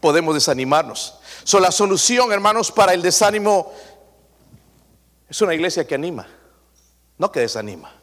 podemos 0.00 0.34
desanimarnos. 0.34 1.18
La 1.58 1.72
solución, 1.72 2.32
hermanos, 2.32 2.70
para 2.70 2.94
el 2.94 3.02
desánimo 3.02 3.72
es 5.28 5.40
una 5.40 5.54
iglesia 5.54 5.86
que 5.86 5.94
anima, 5.94 6.26
no 7.18 7.30
que 7.30 7.40
desanima. 7.40 7.99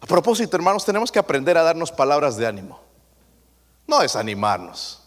A 0.00 0.06
propósito, 0.06 0.56
hermanos, 0.56 0.84
tenemos 0.84 1.10
que 1.10 1.18
aprender 1.18 1.56
a 1.58 1.62
darnos 1.62 1.90
palabras 1.90 2.36
de 2.36 2.46
ánimo, 2.46 2.80
no 3.86 4.00
desanimarnos. 4.00 5.02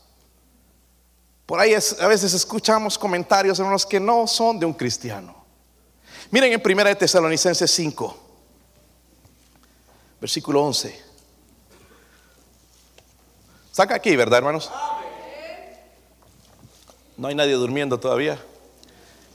Por 1.46 1.60
ahí 1.60 1.74
a 1.74 2.08
veces 2.08 2.34
escuchamos 2.34 2.98
comentarios, 2.98 3.60
hermanos, 3.60 3.86
que 3.86 4.00
no 4.00 4.28
son 4.28 4.60
de 4.60 4.66
un 4.66 4.74
cristiano. 4.74 5.36
Miren 6.30 6.54
en 6.54 6.62
1 6.64 6.84
de 6.86 6.96
Tesalonicenses 6.96 7.70
5, 7.72 8.18
versículo 10.20 10.64
11. 10.64 11.02
Saca 13.72 13.96
aquí, 13.96 14.16
¿verdad, 14.16 14.40
hermanos? 14.40 14.72
No 17.18 17.28
hay 17.28 17.36
nadie 17.36 17.54
durmiendo 17.54 18.00
todavía. 18.00 18.40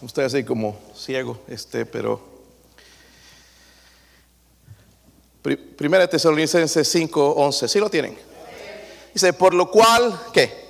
Estoy 0.03 0.25
así 0.25 0.45
como 0.45 0.79
ciego, 0.95 1.41
este, 1.49 1.87
pero. 1.87 2.36
Primera 5.55 6.09
Tesalonicenses 6.09 6.89
5, 6.91 7.35
11. 7.37 7.69
¿Sí 7.69 7.79
lo 7.79 7.89
tienen? 7.89 8.19
Dice, 9.15 9.33
por 9.33 9.55
lo 9.55 9.71
cual, 9.71 10.19
¿qué? 10.33 10.67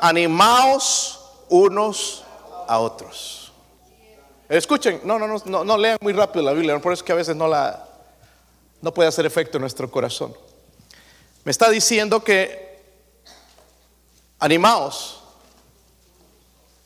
Animaos 0.00 1.20
unos 1.48 2.24
a 2.66 2.78
otros. 2.78 3.52
Escuchen, 4.48 5.00
no, 5.04 5.18
no, 5.18 5.26
no, 5.44 5.64
no, 5.64 5.78
lean 5.78 5.98
muy 6.00 6.12
rápido 6.12 6.44
la 6.44 6.52
Biblia, 6.52 6.78
por 6.80 6.92
eso 6.92 7.00
es 7.00 7.06
que 7.06 7.12
a 7.12 7.16
veces 7.16 7.34
no 7.36 7.48
la, 7.48 7.88
no 8.82 8.92
puede 8.92 9.08
hacer 9.08 9.24
efecto 9.24 9.58
en 9.58 9.62
nuestro 9.62 9.90
corazón. 9.90 10.36
Me 11.44 11.50
está 11.50 11.70
diciendo 11.70 12.22
que 12.22 12.82
animaos 14.38 15.24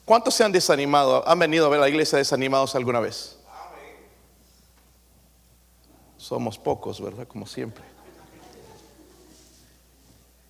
¿Cuántos 0.09 0.33
se 0.33 0.43
han 0.43 0.53
desanimado? 0.53 1.23
¿Han 1.29 1.39
venido 1.39 1.67
a 1.67 1.69
ver 1.69 1.81
la 1.81 1.89
iglesia 1.91 2.17
desanimados 2.17 2.75
alguna 2.75 2.99
vez? 2.99 3.37
Somos 6.19 6.59
pocos, 6.59 7.01
¿verdad? 7.01 7.27
Como 7.27 7.47
siempre. 7.47 7.85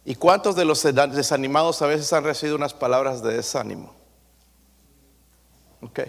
¿Y 0.05 0.15
cuántos 0.15 0.57
de 0.57 0.65
los 0.65 0.83
desanimados 0.83 1.83
a 1.83 1.87
veces 1.87 2.11
han 2.15 2.25
recibido 2.25 2.57
unas 2.57 2.73
palabras 2.73 3.23
de 3.23 3.35
desánimo? 3.35 3.95
Ok. 5.83 6.01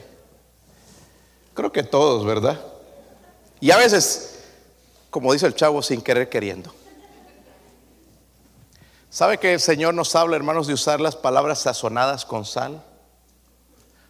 Creo 1.54 1.72
que 1.72 1.84
todos, 1.84 2.26
¿verdad? 2.26 2.58
Y 3.60 3.72
a 3.72 3.78
veces, 3.78 4.46
como 5.10 5.34
dice 5.34 5.46
el 5.46 5.54
chavo, 5.54 5.82
sin 5.82 6.02
querer 6.02 6.30
queriendo. 6.30 6.74
¿Sabe 9.10 9.38
que 9.38 9.54
el 9.54 9.60
Señor 9.60 9.94
nos 9.94 10.16
habla, 10.16 10.38
hermanos, 10.38 10.68
de 10.68 10.74
usar 10.74 11.02
las 11.02 11.18
palabras 11.18 11.60
sazonadas 11.60 12.24
con 12.24 12.46
sal? 12.46 12.82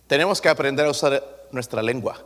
Tenemos 0.06 0.40
que 0.42 0.50
aprender 0.50 0.86
a 0.86 0.92
usar 0.92 1.24
nuestra 1.52 1.82
lengua. 1.82 2.24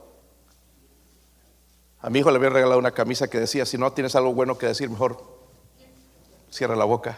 A 2.03 2.09
mi 2.09 2.19
hijo 2.19 2.29
le 2.29 2.37
había 2.37 2.49
regalado 2.49 2.77
una 2.77 2.91
camisa 2.91 3.29
que 3.29 3.39
decía, 3.39 3.65
si 3.65 3.77
no 3.77 3.91
tienes 3.93 4.15
algo 4.15 4.33
bueno 4.33 4.57
que 4.57 4.67
decir, 4.67 4.89
mejor 4.89 5.23
cierra 6.51 6.75
la 6.75 6.85
boca. 6.85 7.17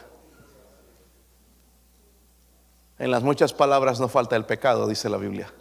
En 2.98 3.12
las 3.12 3.24
muchas 3.24 3.52
palabras 3.52 4.00
no 4.00 4.08
falta 4.08 4.36
el 4.36 4.46
pecado, 4.46 4.88
dice 4.88 5.10
la 5.10 5.18
Biblia. 5.18 5.52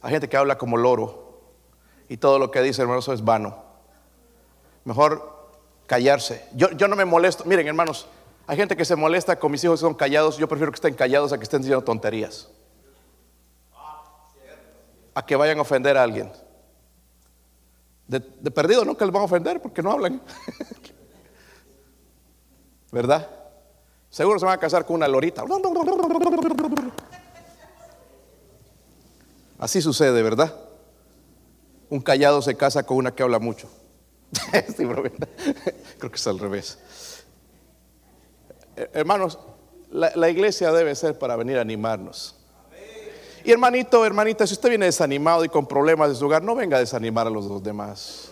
Hay 0.00 0.12
gente 0.12 0.28
que 0.28 0.36
habla 0.36 0.56
como 0.56 0.78
loro 0.78 1.42
y 2.08 2.16
todo 2.16 2.38
lo 2.38 2.50
que 2.50 2.62
dice, 2.62 2.80
hermanos, 2.80 3.08
es 3.08 3.22
vano. 3.22 3.62
Mejor 4.84 5.50
callarse. 5.86 6.46
Yo, 6.54 6.70
yo 6.70 6.88
no 6.88 6.96
me 6.96 7.04
molesto. 7.04 7.44
Miren, 7.44 7.66
hermanos, 7.66 8.06
hay 8.46 8.56
gente 8.56 8.76
que 8.76 8.84
se 8.84 8.96
molesta 8.96 9.38
con 9.38 9.52
mis 9.52 9.62
hijos 9.64 9.80
que 9.80 9.82
son 9.84 9.94
callados. 9.94 10.38
Yo 10.38 10.48
prefiero 10.48 10.72
que 10.72 10.76
estén 10.76 10.94
callados 10.94 11.32
a 11.34 11.38
que 11.38 11.44
estén 11.44 11.60
diciendo 11.60 11.84
tonterías 11.84 12.48
a 15.14 15.26
que 15.26 15.36
vayan 15.36 15.58
a 15.58 15.62
ofender 15.62 15.96
a 15.96 16.02
alguien. 16.02 16.30
De, 18.10 18.50
perdido 18.50 18.84
nunca 18.84 19.04
les 19.04 19.12
van 19.14 19.22
a 19.22 19.26
ofender 19.26 19.62
porque 19.62 19.82
no 19.82 19.92
hablan. 19.92 20.20
¿Verdad? 22.90 23.30
Seguro 24.08 24.40
se 24.40 24.46
van 24.46 24.54
a 24.54 24.58
casar 24.58 24.84
con 24.84 24.96
una 24.96 25.06
lorita. 25.06 25.44
Así 29.60 29.80
sucede, 29.80 30.22
¿verdad? 30.24 30.52
Un 31.88 32.00
callado 32.00 32.42
se 32.42 32.56
casa 32.56 32.82
con 32.82 32.96
una 32.96 33.14
que 33.14 33.22
habla 33.22 33.38
mucho. 33.38 33.70
Creo 34.50 36.10
que 36.10 36.16
es 36.16 36.26
al 36.26 36.40
revés. 36.40 36.78
Hermanos, 38.74 39.38
la 39.92 40.28
iglesia 40.28 40.72
debe 40.72 40.96
ser 40.96 41.16
para 41.16 41.36
venir 41.36 41.58
a 41.58 41.60
animarnos. 41.60 42.39
Y 43.44 43.52
hermanito, 43.52 44.04
hermanita, 44.04 44.46
si 44.46 44.54
usted 44.54 44.68
viene 44.68 44.86
desanimado 44.86 45.44
y 45.44 45.48
con 45.48 45.66
problemas 45.66 46.10
de 46.10 46.14
su 46.14 46.26
hogar, 46.26 46.42
no 46.42 46.54
venga 46.54 46.76
a 46.76 46.80
desanimar 46.80 47.26
a 47.26 47.30
los 47.30 47.62
demás. 47.62 48.30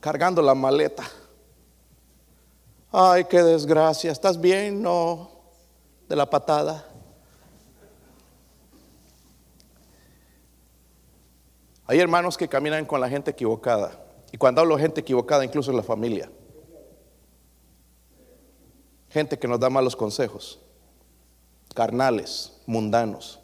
Cargando 0.00 0.42
la 0.42 0.54
maleta. 0.54 1.04
Ay, 2.90 3.24
qué 3.24 3.42
desgracia. 3.42 4.10
¿Estás 4.10 4.40
bien? 4.40 4.82
No. 4.82 5.30
De 6.08 6.16
la 6.16 6.28
patada. 6.28 6.86
Hay 11.86 11.98
hermanos 11.98 12.36
que 12.36 12.48
caminan 12.48 12.84
con 12.86 13.00
la 13.00 13.08
gente 13.08 13.32
equivocada. 13.32 13.92
Y 14.32 14.38
cuando 14.38 14.60
hablo 14.60 14.76
de 14.76 14.82
gente 14.82 15.00
equivocada, 15.00 15.44
incluso 15.44 15.70
en 15.70 15.76
la 15.76 15.82
familia. 15.82 16.30
Gente 19.08 19.38
que 19.38 19.48
nos 19.48 19.58
da 19.58 19.68
malos 19.70 19.96
consejos. 19.96 20.60
Carnales 21.74 22.52
mundanos, 22.66 23.40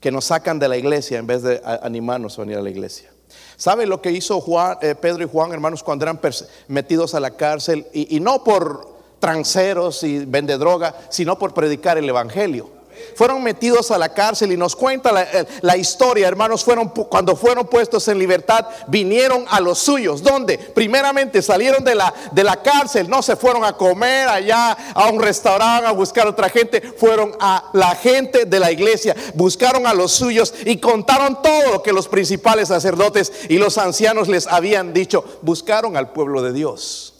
que 0.00 0.10
nos 0.10 0.26
sacan 0.26 0.58
de 0.58 0.68
la 0.68 0.76
iglesia 0.76 1.18
en 1.18 1.26
vez 1.26 1.42
de 1.42 1.60
animarnos 1.82 2.38
a 2.38 2.42
venir 2.42 2.58
a 2.58 2.62
la 2.62 2.70
iglesia. 2.70 3.10
¿Sabe 3.56 3.86
lo 3.86 4.00
que 4.00 4.12
hizo 4.12 4.40
Juan, 4.40 4.78
eh, 4.80 4.94
Pedro 4.94 5.24
y 5.24 5.28
Juan, 5.28 5.52
hermanos, 5.52 5.82
cuando 5.82 6.04
eran 6.04 6.20
metidos 6.68 7.14
a 7.14 7.20
la 7.20 7.32
cárcel? 7.32 7.86
Y, 7.92 8.16
y 8.16 8.20
no 8.20 8.44
por 8.44 8.96
tranceros 9.18 10.02
y 10.04 10.24
vende 10.24 10.56
droga, 10.56 10.94
sino 11.10 11.38
por 11.38 11.52
predicar 11.52 11.98
el 11.98 12.08
Evangelio 12.08 12.77
fueron 13.14 13.42
metidos 13.42 13.90
a 13.90 13.98
la 13.98 14.12
cárcel 14.12 14.52
y 14.52 14.56
nos 14.56 14.76
cuenta 14.76 15.12
la, 15.60 15.76
historia, 15.76 16.28
hermanos, 16.28 16.64
fueron, 16.64 16.88
cuando 16.88 17.36
fueron 17.36 17.66
puestos 17.66 18.08
en 18.08 18.18
libertad, 18.18 18.66
vinieron 18.88 19.44
a 19.48 19.60
los 19.60 19.78
suyos, 19.78 20.22
donde 20.22 20.58
primeramente 20.58 21.42
salieron 21.42 21.84
de 21.84 21.94
la, 21.94 22.12
de 22.32 22.44
la 22.44 22.62
cárcel, 22.62 23.08
no 23.08 23.22
se 23.22 23.36
fueron 23.36 23.64
a 23.64 23.74
comer 23.74 24.28
allá 24.28 24.72
a 24.94 25.08
un 25.08 25.20
restaurante, 25.20 25.86
a 25.86 25.92
buscar 25.92 26.26
otra 26.26 26.48
gente, 26.48 26.80
fueron 26.96 27.36
a 27.40 27.70
la 27.72 27.94
gente 27.94 28.44
de 28.44 28.60
la 28.60 28.70
iglesia, 28.70 29.14
buscaron 29.34 29.86
a 29.86 29.94
los 29.94 30.12
suyos 30.12 30.54
y 30.64 30.78
contaron 30.78 31.42
todo 31.42 31.72
lo 31.72 31.82
que 31.82 31.92
los 31.92 32.08
principales 32.08 32.68
sacerdotes 32.68 33.32
y 33.48 33.58
los 33.58 33.78
ancianos 33.78 34.28
les 34.28 34.46
habían 34.46 34.92
dicho, 34.92 35.24
buscaron 35.42 35.96
al 35.96 36.12
pueblo 36.12 36.42
de 36.42 36.52
Dios. 36.52 37.14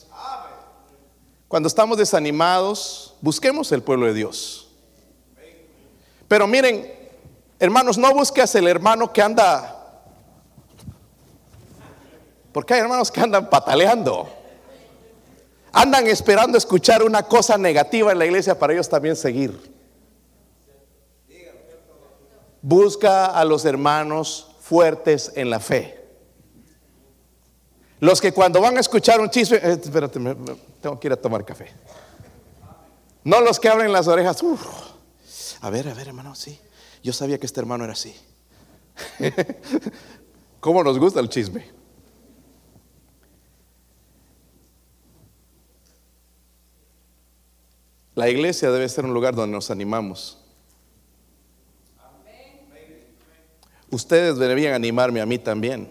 Cuando 1.49 1.67
estamos 1.67 1.97
desanimados, 1.97 3.15
busquemos 3.23 3.73
el 3.73 3.83
pueblo 3.83 4.07
de 4.07 4.15
Dios. 4.15 4.68
Pero 6.29 6.47
miren, 6.47 6.93
hermanos, 7.59 7.97
no 7.97 8.13
busques 8.13 8.55
el 8.55 8.69
hermano 8.69 9.13
que 9.13 9.23
anda. 9.23 9.75
Porque 12.53 12.75
hay 12.75 12.81
hermanos 12.81 13.11
que 13.11 13.21
andan 13.21 13.49
pataleando. 13.49 14.29
Andan 15.73 16.07
esperando 16.07 16.59
escuchar 16.59 17.03
una 17.03 17.23
cosa 17.23 17.57
negativa 17.57 18.13
en 18.13 18.19
la 18.19 18.27
iglesia 18.27 18.59
para 18.59 18.75
ellos 18.75 18.89
también 18.89 19.17
seguir. 19.17 19.77
Busca 22.61 23.27
a 23.27 23.45
los 23.45 23.65
hermanos 23.65 24.49
fuertes 24.61 25.33
en 25.35 25.49
la 25.49 25.61
fe. 25.61 25.99
Los 28.01 28.21
que 28.21 28.33
cuando 28.33 28.61
van 28.61 28.77
a 28.77 28.81
escuchar 28.81 29.21
un 29.21 29.31
chisme, 29.31 29.57
eh, 29.57 29.79
espérate, 29.83 30.21
tengo 30.81 31.01
que 31.01 31.09
ir 31.09 31.13
a 31.13 31.17
tomar 31.17 31.45
café. 31.45 31.73
No 33.25 33.41
los 33.41 33.59
que 33.59 33.69
abren 33.69 33.93
las 33.93 34.07
orejas. 34.07 34.43
A 35.61 35.71
ver, 35.71 35.89
a 35.89 35.95
ver, 35.95 36.09
hermano, 36.09 36.35
sí. 36.35 36.59
Yo 37.03 37.13
sabía 37.13 37.39
que 37.39 37.47
este 37.47 37.61
hermano 37.61 37.85
era 37.85 37.93
así. 37.93 38.15
¿Cómo 40.61 40.83
nos 40.83 40.99
gusta 40.99 41.21
el 41.21 41.29
chisme? 41.29 41.65
La 48.15 48.29
iglesia 48.29 48.71
debe 48.73 48.89
ser 48.89 49.05
un 49.05 49.15
lugar 49.15 49.35
donde 49.35 49.55
nos 49.55 49.71
animamos. 49.71 50.39
Ustedes 53.91 54.37
deberían 54.39 54.75
animarme 54.75 55.21
a 55.21 55.27
mí 55.27 55.39
también 55.39 55.91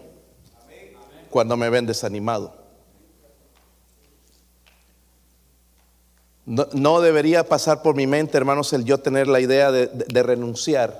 cuando 1.30 1.56
me 1.56 1.70
ven 1.70 1.86
desanimado. 1.86 2.67
No, 6.48 7.02
debería 7.02 7.46
pasar 7.46 7.82
por 7.82 7.94
mi 7.94 8.06
mente, 8.06 8.38
hermanos, 8.38 8.72
el 8.72 8.82
yo 8.86 8.96
tener 8.96 9.28
la 9.28 9.38
idea 9.38 9.70
de, 9.70 10.22
renunciar 10.22 10.98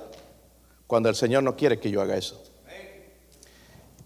cuando 0.85 1.09
el 1.09 1.15
Señor 1.15 1.41
no 1.41 1.55
quiere 1.55 1.79
que 1.79 1.89
yo 1.89 2.03
haga 2.03 2.17
eso. 2.17 2.39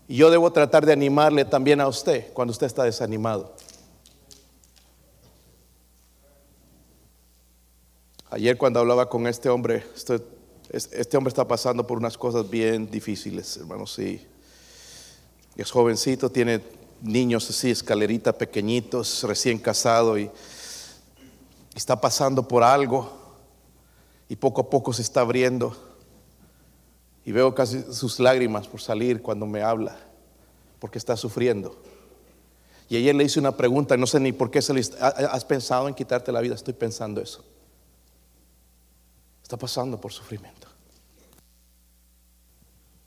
Y 0.08 0.16
yo 0.16 0.32
debo 0.32 0.54
tratar 0.54 0.86
de 0.86 0.94
animarle 0.94 1.44
también 1.44 1.82
a 1.82 1.88
usted 1.90 2.32
cuando 2.32 2.54
usted 2.54 2.68
está 2.68 2.86
desanimado. 2.86 3.54
Ayer 8.30 8.58
cuando 8.58 8.80
hablaba 8.80 9.10
con 9.10 9.28
este 9.28 9.50
hombre, 9.50 9.84
este, 9.94 10.22
este 10.72 11.18
hombre 11.18 11.28
está 11.28 11.46
pasando 11.46 11.86
por 11.86 11.98
unas 11.98 12.18
cosas 12.18 12.50
bien 12.50 12.90
difíciles, 12.90 13.58
hermanos, 13.58 13.92
sí. 13.92 14.26
Es 15.58 15.70
jovencito, 15.70 16.30
tiene 16.30 16.62
niños 17.02 17.50
así, 17.50 17.70
escalerita 17.70 18.32
pequeñitos, 18.32 19.24
recién 19.24 19.60
casado 19.60 20.18
y 20.18 20.32
está 21.78 22.00
pasando 22.00 22.48
por 22.48 22.64
algo 22.64 23.12
y 24.30 24.36
poco 24.36 24.62
a 24.62 24.70
poco 24.70 24.94
se 24.94 25.02
está 25.02 25.22
abriendo. 25.22 25.76
Y 27.26 27.32
veo 27.32 27.56
casi 27.56 27.82
sus 27.94 28.20
lágrimas 28.20 28.68
por 28.68 28.82
salir 28.82 29.22
cuando 29.22 29.46
me 29.46 29.62
habla, 29.62 29.98
porque 30.80 30.98
está 30.98 31.16
sufriendo. 31.16 31.76
Y 32.90 32.98
ayer 32.98 33.16
le 33.16 33.24
hice 33.24 33.40
una 33.40 33.56
pregunta, 33.56 33.96
no 33.98 34.08
sé 34.08 34.20
ni 34.20 34.34
por 34.34 34.52
qué 34.52 34.62
se 34.62 34.74
le... 34.74 34.82
¿Has 35.00 35.46
pensado 35.46 35.88
en 35.88 35.96
quitarte 35.96 36.32
la 36.32 36.42
vida? 36.42 36.56
Estoy 36.56 36.74
pensando 36.74 37.22
eso 37.22 37.44
está 39.54 39.58
pasando 39.58 40.02
por 40.02 40.12
sufrimiento. 40.12 40.68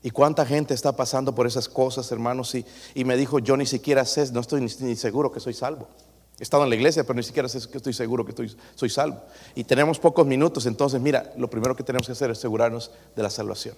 ¿Y 0.01 0.11
cuánta 0.11 0.45
gente 0.45 0.73
está 0.73 0.95
pasando 0.95 1.35
por 1.35 1.45
esas 1.45 1.67
cosas, 1.67 2.09
hermanos? 2.11 2.55
Y, 2.55 2.65
y 2.95 3.03
me 3.03 3.17
dijo, 3.17 3.39
yo 3.39 3.57
ni 3.57 3.65
siquiera 3.65 4.05
sé, 4.05 4.31
no 4.31 4.39
estoy 4.39 4.61
ni, 4.61 4.95
seguro 4.95 5.31
que 5.31 5.41
soy 5.41 5.53
salvo. 5.53 5.89
He 6.39 6.43
estado 6.43 6.63
en 6.63 6.69
la 6.69 6.75
iglesia, 6.75 7.03
pero 7.03 7.15
ni 7.15 7.23
siquiera 7.23 7.49
sé 7.49 7.67
que 7.67 7.77
estoy 7.77 7.93
seguro 7.93 8.23
que 8.23 8.31
estoy, 8.31 8.55
soy 8.75 8.89
salvo. 8.89 9.21
Y 9.55 9.63
tenemos 9.63 9.97
pocos 9.97 10.27
minutos, 10.27 10.67
entonces 10.67 11.01
mira, 11.01 11.33
lo 11.35 11.49
primero 11.49 11.75
que 11.75 11.83
tenemos 11.83 12.05
que 12.05 12.13
hacer 12.13 12.29
es 12.29 12.37
asegurarnos 12.37 12.91
de 13.15 13.23
la 13.23 13.29
salvación. 13.31 13.75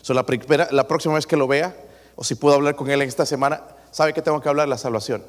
So, 0.00 0.14
la, 0.14 0.24
la 0.70 0.88
próxima 0.88 1.14
vez 1.14 1.26
que 1.26 1.36
lo 1.36 1.48
vea, 1.48 1.76
o 2.14 2.22
si 2.22 2.36
puedo 2.36 2.54
hablar 2.54 2.76
con 2.76 2.88
él 2.90 3.02
en 3.02 3.08
esta 3.08 3.26
semana, 3.26 3.62
¿sabe 3.90 4.12
que 4.12 4.22
tengo 4.22 4.40
que 4.40 4.48
hablar? 4.48 4.68
La 4.68 4.78
salvación. 4.78 5.24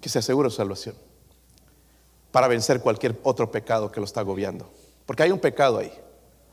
Que 0.00 0.08
se 0.08 0.20
asegure 0.20 0.48
su 0.50 0.56
salvación. 0.56 0.94
Para 2.30 2.46
vencer 2.46 2.80
cualquier 2.80 3.18
otro 3.24 3.50
pecado 3.50 3.90
que 3.90 4.00
lo 4.00 4.06
está 4.06 4.20
agobiando. 4.20 4.70
Porque 5.06 5.24
hay 5.24 5.32
un 5.32 5.40
pecado 5.40 5.78
ahí, 5.78 5.92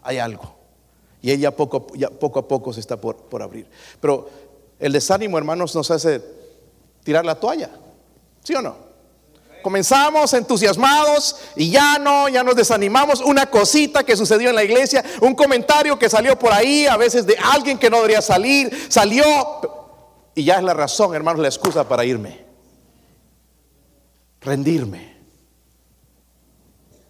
hay 0.02 0.18
algo. 0.18 0.56
Y 1.22 1.32
ella 1.32 1.56
poco, 1.56 1.88
ya 1.94 2.10
poco 2.10 2.40
a 2.40 2.48
poco 2.48 2.74
se 2.74 2.80
está 2.80 3.00
por, 3.00 3.18
por 3.18 3.44
abrir. 3.44 3.68
Pero 4.00 4.30
el 4.80 4.92
desánimo, 4.92 5.38
hermanos, 5.38 5.76
nos 5.76 5.92
hace 5.92 6.22
tirar 7.04 7.24
la 7.24 7.40
toalla. 7.40 7.70
¿Sí 8.44 8.54
o 8.56 8.62
no? 8.62 8.92
Comenzamos 9.62 10.34
entusiasmados 10.34 11.36
y 11.56 11.70
ya 11.70 12.00
no, 12.00 12.28
ya 12.28 12.44
nos 12.44 12.56
desanimamos. 12.56 13.22
Una 13.22 13.46
cosita 13.46 14.04
que 14.04 14.18
sucedió 14.18 14.50
en 14.50 14.56
la 14.56 14.64
iglesia, 14.64 15.04
un 15.22 15.36
comentario 15.36 16.00
que 16.00 16.10
salió 16.10 16.38
por 16.38 16.52
ahí, 16.52 16.88
a 16.88 16.98
veces 16.98 17.28
de 17.28 17.38
alguien 17.38 17.78
que 17.78 17.90
no 17.90 17.98
debería 17.98 18.22
salir, 18.22 18.88
salió 18.90 19.24
y 20.34 20.44
ya 20.44 20.58
es 20.58 20.64
la 20.64 20.74
razón, 20.74 21.14
hermanos, 21.14 21.42
la 21.42 21.48
excusa 21.48 21.88
para 21.88 22.06
irme. 22.06 22.46
Rendirme. 24.40 25.12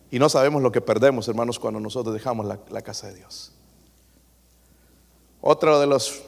Y 0.10 0.20
no 0.20 0.28
sabemos 0.28 0.62
lo 0.62 0.72
que 0.72 0.82
perdemos, 0.82 1.28
hermanos, 1.28 1.60
cuando 1.60 1.80
nosotros 1.80 2.14
dejamos 2.14 2.46
la, 2.46 2.82
casa 2.82 3.08
de 3.08 3.16
Dios. 3.16 3.54
Otro 5.40 5.80
de 5.80 5.88
los 5.88 6.22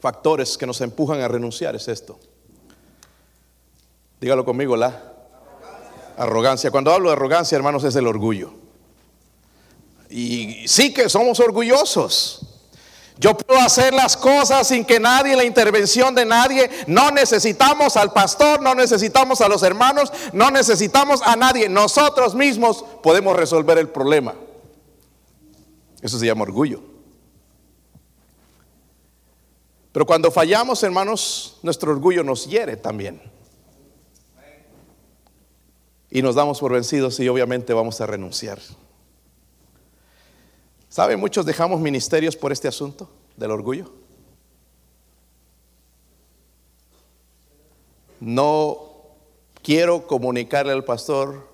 factores 0.00 0.58
que 0.58 0.66
nos 0.66 0.80
empujan 0.80 1.20
a 1.20 1.28
renunciar 1.28 1.76
es 1.76 1.86
esto. 1.86 2.18
Dígalo 4.24 4.42
conmigo, 4.42 4.74
la 4.74 5.02
arrogancia. 6.16 6.70
Cuando 6.70 6.90
hablo 6.90 7.10
de 7.10 7.12
arrogancia, 7.12 7.56
hermanos, 7.56 7.84
es 7.84 7.94
el 7.94 8.06
orgullo. 8.06 8.54
Y 10.08 10.66
sí 10.66 10.94
que 10.94 11.10
somos 11.10 11.40
orgullosos. 11.40 12.40
Yo 13.18 13.36
puedo 13.36 13.60
hacer 13.60 13.92
las 13.92 14.16
cosas 14.16 14.66
sin 14.66 14.86
que 14.86 14.98
nadie, 14.98 15.36
la 15.36 15.44
intervención 15.44 16.14
de 16.14 16.24
nadie. 16.24 16.70
No 16.86 17.10
necesitamos 17.10 17.98
al 17.98 18.14
pastor, 18.14 18.62
no 18.62 18.74
necesitamos 18.74 19.42
a 19.42 19.48
los 19.50 19.62
hermanos, 19.62 20.10
no 20.32 20.50
necesitamos 20.50 21.20
a 21.20 21.36
nadie. 21.36 21.68
Nosotros 21.68 22.34
mismos 22.34 22.82
podemos 23.02 23.36
resolver 23.36 23.76
el 23.76 23.90
problema. 23.90 24.34
Eso 26.00 26.18
se 26.18 26.24
llama 26.24 26.44
orgullo. 26.44 26.80
Pero 29.92 30.06
cuando 30.06 30.30
fallamos, 30.30 30.82
hermanos, 30.82 31.58
nuestro 31.62 31.92
orgullo 31.92 32.24
nos 32.24 32.46
hiere 32.46 32.78
también. 32.78 33.33
Y 36.14 36.22
nos 36.22 36.36
damos 36.36 36.60
por 36.60 36.72
vencidos 36.72 37.18
y 37.18 37.28
obviamente 37.28 37.74
vamos 37.74 38.00
a 38.00 38.06
renunciar. 38.06 38.60
¿Sabe? 40.88 41.16
Muchos 41.16 41.44
dejamos 41.44 41.80
ministerios 41.80 42.36
por 42.36 42.52
este 42.52 42.68
asunto 42.68 43.10
del 43.36 43.50
orgullo. 43.50 43.90
No 48.20 48.92
quiero 49.60 50.06
comunicarle 50.06 50.70
al 50.70 50.84
pastor. 50.84 51.48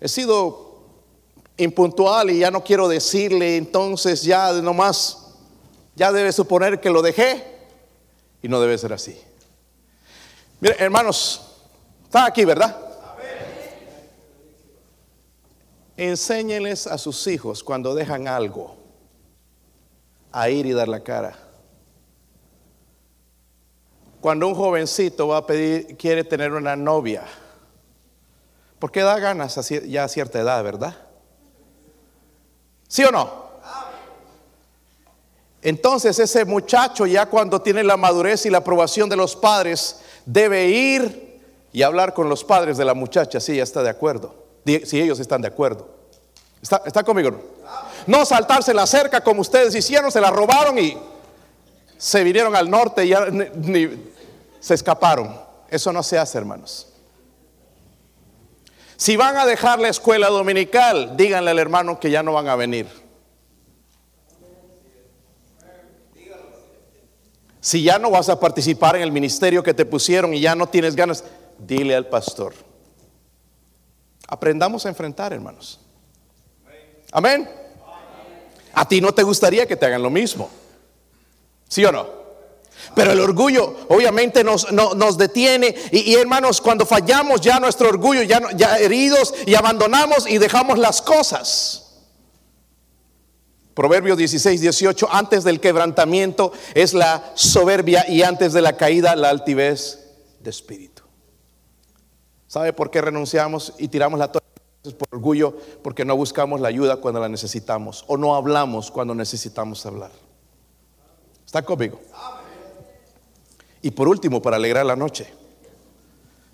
he 0.00 0.08
sido 0.08 0.80
impuntual 1.56 2.30
y 2.30 2.40
ya 2.40 2.50
no 2.50 2.64
quiero 2.64 2.88
decirle, 2.88 3.56
entonces 3.56 4.24
ya 4.24 4.52
nomás, 4.54 5.28
ya 5.94 6.10
debe 6.10 6.32
suponer 6.32 6.80
que 6.80 6.90
lo 6.90 7.02
dejé. 7.02 7.68
Y 8.42 8.48
no 8.48 8.60
debe 8.60 8.76
ser 8.78 8.92
así. 8.92 9.16
Mire, 10.58 10.74
hermanos, 10.80 11.40
están 12.02 12.24
aquí, 12.24 12.44
¿verdad? 12.44 12.85
Enséñenles 15.96 16.86
a 16.86 16.98
sus 16.98 17.26
hijos 17.26 17.64
cuando 17.64 17.94
dejan 17.94 18.28
algo 18.28 18.76
a 20.30 20.50
ir 20.50 20.66
y 20.66 20.72
dar 20.72 20.88
la 20.88 21.00
cara. 21.00 21.34
Cuando 24.20 24.46
un 24.46 24.54
jovencito 24.54 25.28
va 25.28 25.38
a 25.38 25.46
pedir, 25.46 25.96
quiere 25.96 26.24
tener 26.24 26.52
una 26.52 26.76
novia, 26.76 27.24
porque 28.78 29.00
da 29.00 29.18
ganas 29.18 29.56
ya 29.86 30.04
a 30.04 30.08
cierta 30.08 30.38
edad, 30.40 30.62
¿verdad? 30.62 30.94
¿Sí 32.88 33.02
o 33.04 33.10
no? 33.10 33.46
Entonces 35.62 36.18
ese 36.18 36.44
muchacho 36.44 37.06
ya 37.06 37.26
cuando 37.26 37.62
tiene 37.62 37.82
la 37.82 37.96
madurez 37.96 38.44
y 38.44 38.50
la 38.50 38.58
aprobación 38.58 39.08
de 39.08 39.16
los 39.16 39.34
padres, 39.34 40.00
debe 40.26 40.68
ir 40.68 41.40
y 41.72 41.82
hablar 41.82 42.12
con 42.12 42.28
los 42.28 42.44
padres 42.44 42.76
de 42.76 42.84
la 42.84 42.94
muchacha, 42.94 43.40
si 43.40 43.56
ya 43.56 43.62
está 43.62 43.82
de 43.82 43.90
acuerdo 43.90 44.45
si 44.84 45.00
ellos 45.00 45.20
están 45.20 45.40
de 45.40 45.48
acuerdo. 45.48 45.96
¿Está, 46.62 47.02
conmigo? 47.04 47.40
No 48.06 48.24
saltarse 48.24 48.74
la 48.74 48.86
cerca 48.86 49.22
como 49.22 49.40
ustedes 49.40 49.74
hicieron, 49.74 50.10
se 50.10 50.20
la 50.20 50.30
robaron 50.30 50.78
y 50.78 50.96
se 51.96 52.24
vinieron 52.24 52.56
al 52.56 52.68
norte 52.68 53.04
y 53.04 53.08
ya 53.10 53.26
se 54.60 54.74
escaparon. 54.74 55.40
Eso 55.68 55.92
no 55.92 56.02
se 56.02 56.18
hace, 56.18 56.38
hermanos. 56.38 56.88
Si 58.96 59.16
van 59.16 59.36
a 59.36 59.46
dejar 59.46 59.78
la 59.78 59.88
escuela 59.88 60.28
dominical, 60.28 61.16
díganle 61.16 61.50
al 61.50 61.58
hermano 61.58 62.00
que 62.00 62.10
ya 62.10 62.22
no 62.22 62.32
van 62.32 62.48
a 62.48 62.56
venir. 62.56 62.86
Si 67.60 67.82
ya 67.82 67.98
no 67.98 68.10
vas 68.10 68.28
a 68.28 68.38
participar 68.40 68.96
en 68.96 69.02
el 69.02 69.12
ministerio 69.12 69.62
que 69.62 69.74
te 69.74 69.84
pusieron 69.84 70.32
y 70.32 70.40
ya 70.40 70.54
no 70.54 70.68
tienes 70.68 70.96
ganas, 70.96 71.24
dile 71.58 71.94
al 71.96 72.06
pastor. 72.06 72.54
Aprendamos 74.28 74.86
a 74.86 74.88
enfrentar, 74.88 75.32
hermanos. 75.32 75.80
Amén. 77.12 77.48
A 78.72 78.86
ti 78.86 79.00
no 79.00 79.14
te 79.14 79.22
gustaría 79.22 79.66
que 79.66 79.76
te 79.76 79.86
hagan 79.86 80.02
lo 80.02 80.10
mismo. 80.10 80.50
¿Sí 81.68 81.84
o 81.84 81.92
no? 81.92 82.06
Pero 82.94 83.12
el 83.12 83.20
orgullo 83.20 83.74
obviamente 83.88 84.44
nos, 84.44 84.70
nos 84.72 85.18
detiene 85.18 85.74
y, 85.90 86.14
hermanos, 86.14 86.60
cuando 86.60 86.84
fallamos 86.84 87.40
ya 87.40 87.58
nuestro 87.58 87.88
orgullo, 87.88 88.22
ya, 88.22 88.40
ya 88.54 88.78
heridos 88.78 89.34
y 89.46 89.54
abandonamos 89.54 90.28
y 90.28 90.38
dejamos 90.38 90.78
las 90.78 91.02
cosas. 91.02 91.82
Proverbios 93.74 94.16
16, 94.16 94.60
18, 94.60 95.08
antes 95.10 95.44
del 95.44 95.60
quebrantamiento 95.60 96.52
es 96.74 96.94
la 96.94 97.32
soberbia 97.34 98.08
y 98.08 98.22
antes 98.22 98.52
de 98.54 98.62
la 98.62 98.76
caída 98.76 99.14
la 99.16 99.28
altivez 99.28 100.00
de 100.40 100.50
espíritu. 100.50 100.95
¿Sabe 102.56 102.72
por 102.72 102.90
qué 102.90 103.02
renunciamos 103.02 103.74
y 103.76 103.88
tiramos 103.88 104.18
la 104.18 104.32
toalla? 104.32 104.46
Por 104.96 105.08
orgullo, 105.10 105.54
porque 105.82 106.06
no 106.06 106.16
buscamos 106.16 106.58
la 106.58 106.68
ayuda 106.68 106.96
cuando 106.96 107.20
la 107.20 107.28
necesitamos 107.28 108.02
o 108.06 108.16
no 108.16 108.34
hablamos 108.34 108.90
cuando 108.90 109.14
necesitamos 109.14 109.84
hablar. 109.84 110.10
¿Está 111.44 111.60
conmigo? 111.60 112.00
Y 113.82 113.90
por 113.90 114.08
último, 114.08 114.40
para 114.40 114.56
alegrar 114.56 114.86
la 114.86 114.96
noche, 114.96 115.28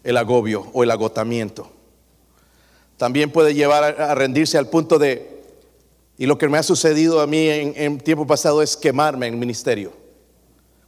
el 0.02 0.16
agobio 0.16 0.66
o 0.72 0.82
el 0.82 0.90
agotamiento. 0.90 1.70
También 2.96 3.30
puede 3.30 3.54
llevar 3.54 4.00
a 4.00 4.12
rendirse 4.16 4.58
al 4.58 4.66
punto 4.66 4.98
de 4.98 5.44
Y 6.18 6.26
lo 6.26 6.36
que 6.36 6.48
me 6.48 6.58
ha 6.58 6.64
sucedido 6.64 7.20
a 7.20 7.28
mí 7.28 7.48
en, 7.48 7.74
en 7.76 8.00
tiempo 8.00 8.26
pasado 8.26 8.60
es 8.60 8.76
quemarme 8.76 9.28
en 9.28 9.34
el 9.34 9.38
ministerio. 9.38 10.01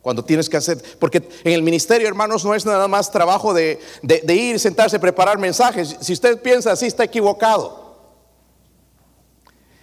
Cuando 0.05 0.23
tienes 0.23 0.51
que 0.51 0.59
hacer, 0.59 0.83
porque 0.99 1.27
en 1.45 1.53
el 1.53 1.63
ministerio, 1.63 2.07
hermanos, 2.07 2.45
no 2.45 2.55
es 2.55 2.67
nada 2.67 2.89
más 2.89 3.11
trabajo 3.11 3.55
de, 3.55 3.81
de, 4.03 4.21
de 4.21 4.35
ir, 4.35 4.61
sentarse, 4.61 4.99
preparar 4.99 5.39
mensajes. 5.39 5.97
Si 5.99 6.13
usted 6.13 6.43
piensa 6.43 6.73
así, 6.73 6.85
está 6.85 7.05
equivocado. 7.05 7.97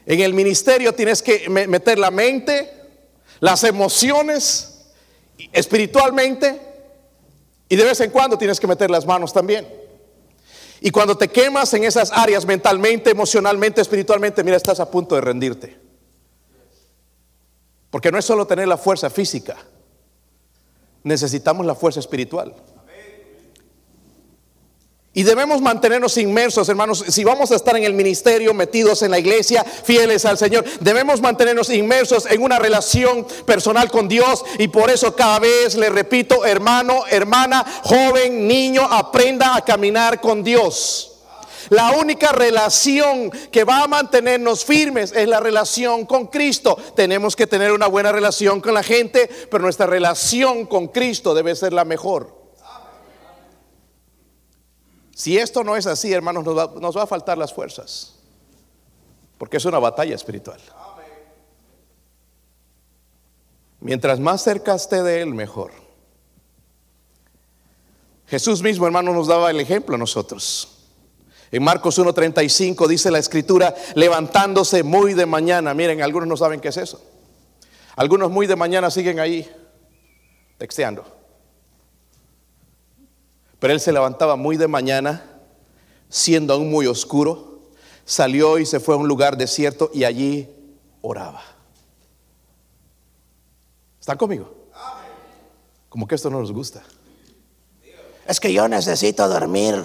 En 0.05 0.19
el 0.19 0.35
ministerio 0.35 0.93
tienes 0.93 1.23
que 1.23 1.49
meter 1.49 1.97
la 1.97 2.11
mente, 2.11 2.71
las 3.39 3.63
emociones, 3.63 4.91
espiritualmente, 5.51 6.61
y 7.67 7.75
de 7.75 7.83
vez 7.83 7.99
en 8.01 8.11
cuando 8.11 8.37
tienes 8.37 8.59
que 8.59 8.67
meter 8.67 8.91
las 8.91 9.07
manos 9.07 9.33
también. 9.33 9.67
Y 10.81 10.91
cuando 10.91 11.17
te 11.17 11.29
quemas 11.29 11.73
en 11.73 11.83
esas 11.83 12.11
áreas 12.11 12.45
mentalmente, 12.45 13.09
emocionalmente, 13.09 13.81
espiritualmente, 13.81 14.43
mira, 14.43 14.57
estás 14.57 14.79
a 14.79 14.91
punto 14.91 15.15
de 15.15 15.21
rendirte. 15.21 15.79
Porque 17.89 18.11
no 18.11 18.19
es 18.19 18.25
solo 18.25 18.45
tener 18.45 18.67
la 18.67 18.77
fuerza 18.77 19.09
física 19.09 19.57
necesitamos 21.03 21.65
la 21.65 21.75
fuerza 21.75 21.99
espiritual. 21.99 22.55
Y 25.13 25.23
debemos 25.23 25.59
mantenernos 25.59 26.17
inmersos, 26.17 26.69
hermanos. 26.69 27.03
Si 27.09 27.25
vamos 27.25 27.51
a 27.51 27.57
estar 27.57 27.75
en 27.75 27.83
el 27.83 27.93
ministerio, 27.93 28.53
metidos 28.53 29.01
en 29.01 29.11
la 29.11 29.19
iglesia, 29.19 29.61
fieles 29.65 30.23
al 30.23 30.37
Señor, 30.37 30.63
debemos 30.79 31.19
mantenernos 31.19 31.69
inmersos 31.69 32.25
en 32.31 32.41
una 32.41 32.59
relación 32.59 33.27
personal 33.45 33.91
con 33.91 34.07
Dios. 34.07 34.45
Y 34.57 34.69
por 34.69 34.89
eso 34.89 35.13
cada 35.13 35.39
vez 35.39 35.75
le 35.75 35.89
repito, 35.89 36.45
hermano, 36.45 37.03
hermana, 37.09 37.65
joven, 37.83 38.47
niño, 38.47 38.83
aprenda 38.83 39.57
a 39.57 39.65
caminar 39.65 40.21
con 40.21 40.43
Dios. 40.45 41.10
La 41.69 41.91
única 41.91 42.31
relación 42.31 43.29
que 43.51 43.63
va 43.63 43.83
a 43.83 43.87
mantenernos 43.87 44.65
firmes 44.65 45.11
es 45.11 45.27
la 45.27 45.39
relación 45.39 46.05
con 46.05 46.27
Cristo. 46.27 46.77
Tenemos 46.95 47.35
que 47.35 47.47
tener 47.47 47.71
una 47.71 47.87
buena 47.87 48.11
relación 48.11 48.61
con 48.61 48.73
la 48.73 48.83
gente, 48.83 49.29
pero 49.49 49.63
nuestra 49.63 49.85
relación 49.85 50.65
con 50.65 50.87
Cristo 50.87 51.33
debe 51.33 51.55
ser 51.55 51.73
la 51.73 51.85
mejor. 51.85 52.41
Si 55.13 55.37
esto 55.37 55.63
no 55.63 55.75
es 55.75 55.85
así, 55.85 56.11
hermanos, 56.11 56.43
nos 56.43 56.97
va, 56.97 57.03
a 57.03 57.07
faltar 57.07 57.37
las 57.37 57.53
fuerzas, 57.53 58.15
porque 59.37 59.57
es 59.57 59.65
una 59.65 59.77
batalla 59.77 60.15
espiritual. 60.15 60.59
Mientras 63.81 64.19
más 64.19 64.41
cerca 64.43 64.73
esté 64.73 65.03
de 65.03 65.21
Él, 65.21 65.33
mejor. 65.33 65.71
Jesús 68.25 68.63
mismo, 68.63 68.85
hermanos, 68.85 69.13
nos 69.13 69.27
daba 69.27 69.51
el 69.51 69.59
ejemplo 69.59 69.95
a 69.95 69.99
nosotros. 69.99 70.80
En 71.51 71.63
Marcos 71.63 71.99
1.35 71.99 72.87
dice 72.87 73.11
la 73.11 73.19
escritura, 73.19 73.75
levantándose 73.95 74.83
muy 74.83 75.13
de 75.13 75.25
mañana. 75.25 75.73
Miren, 75.73 76.01
algunos 76.01 76.27
no 76.27 76.37
saben 76.37 76.61
qué 76.61 76.69
es 76.69 76.77
eso. 76.77 77.01
Algunos 77.97 78.31
muy 78.31 78.47
de 78.47 78.55
mañana 78.55 78.89
siguen 78.89 79.19
ahí 79.19 79.49
texteando. 80.57 81.03
Pero 83.59 83.73
él 83.73 83.79
se 83.81 83.91
levantaba 83.91 84.37
muy 84.37 84.55
de 84.55 84.67
mañana, 84.67 85.23
siendo 86.09 86.53
aún 86.53 86.71
muy 86.71 86.87
oscuro, 86.87 87.59
salió 88.05 88.57
y 88.57 88.65
se 88.65 88.79
fue 88.79 88.95
a 88.95 88.97
un 88.97 89.07
lugar 89.07 89.35
desierto 89.35 89.91
y 89.93 90.05
allí 90.05 90.49
oraba. 91.01 91.43
¿Están 93.99 94.17
conmigo? 94.17 94.51
Como 95.89 96.07
que 96.07 96.15
esto 96.15 96.29
no 96.29 96.39
nos 96.39 96.53
gusta. 96.53 96.81
Es 98.25 98.39
que 98.39 98.53
yo 98.53 98.67
necesito 98.67 99.27
dormir 99.27 99.75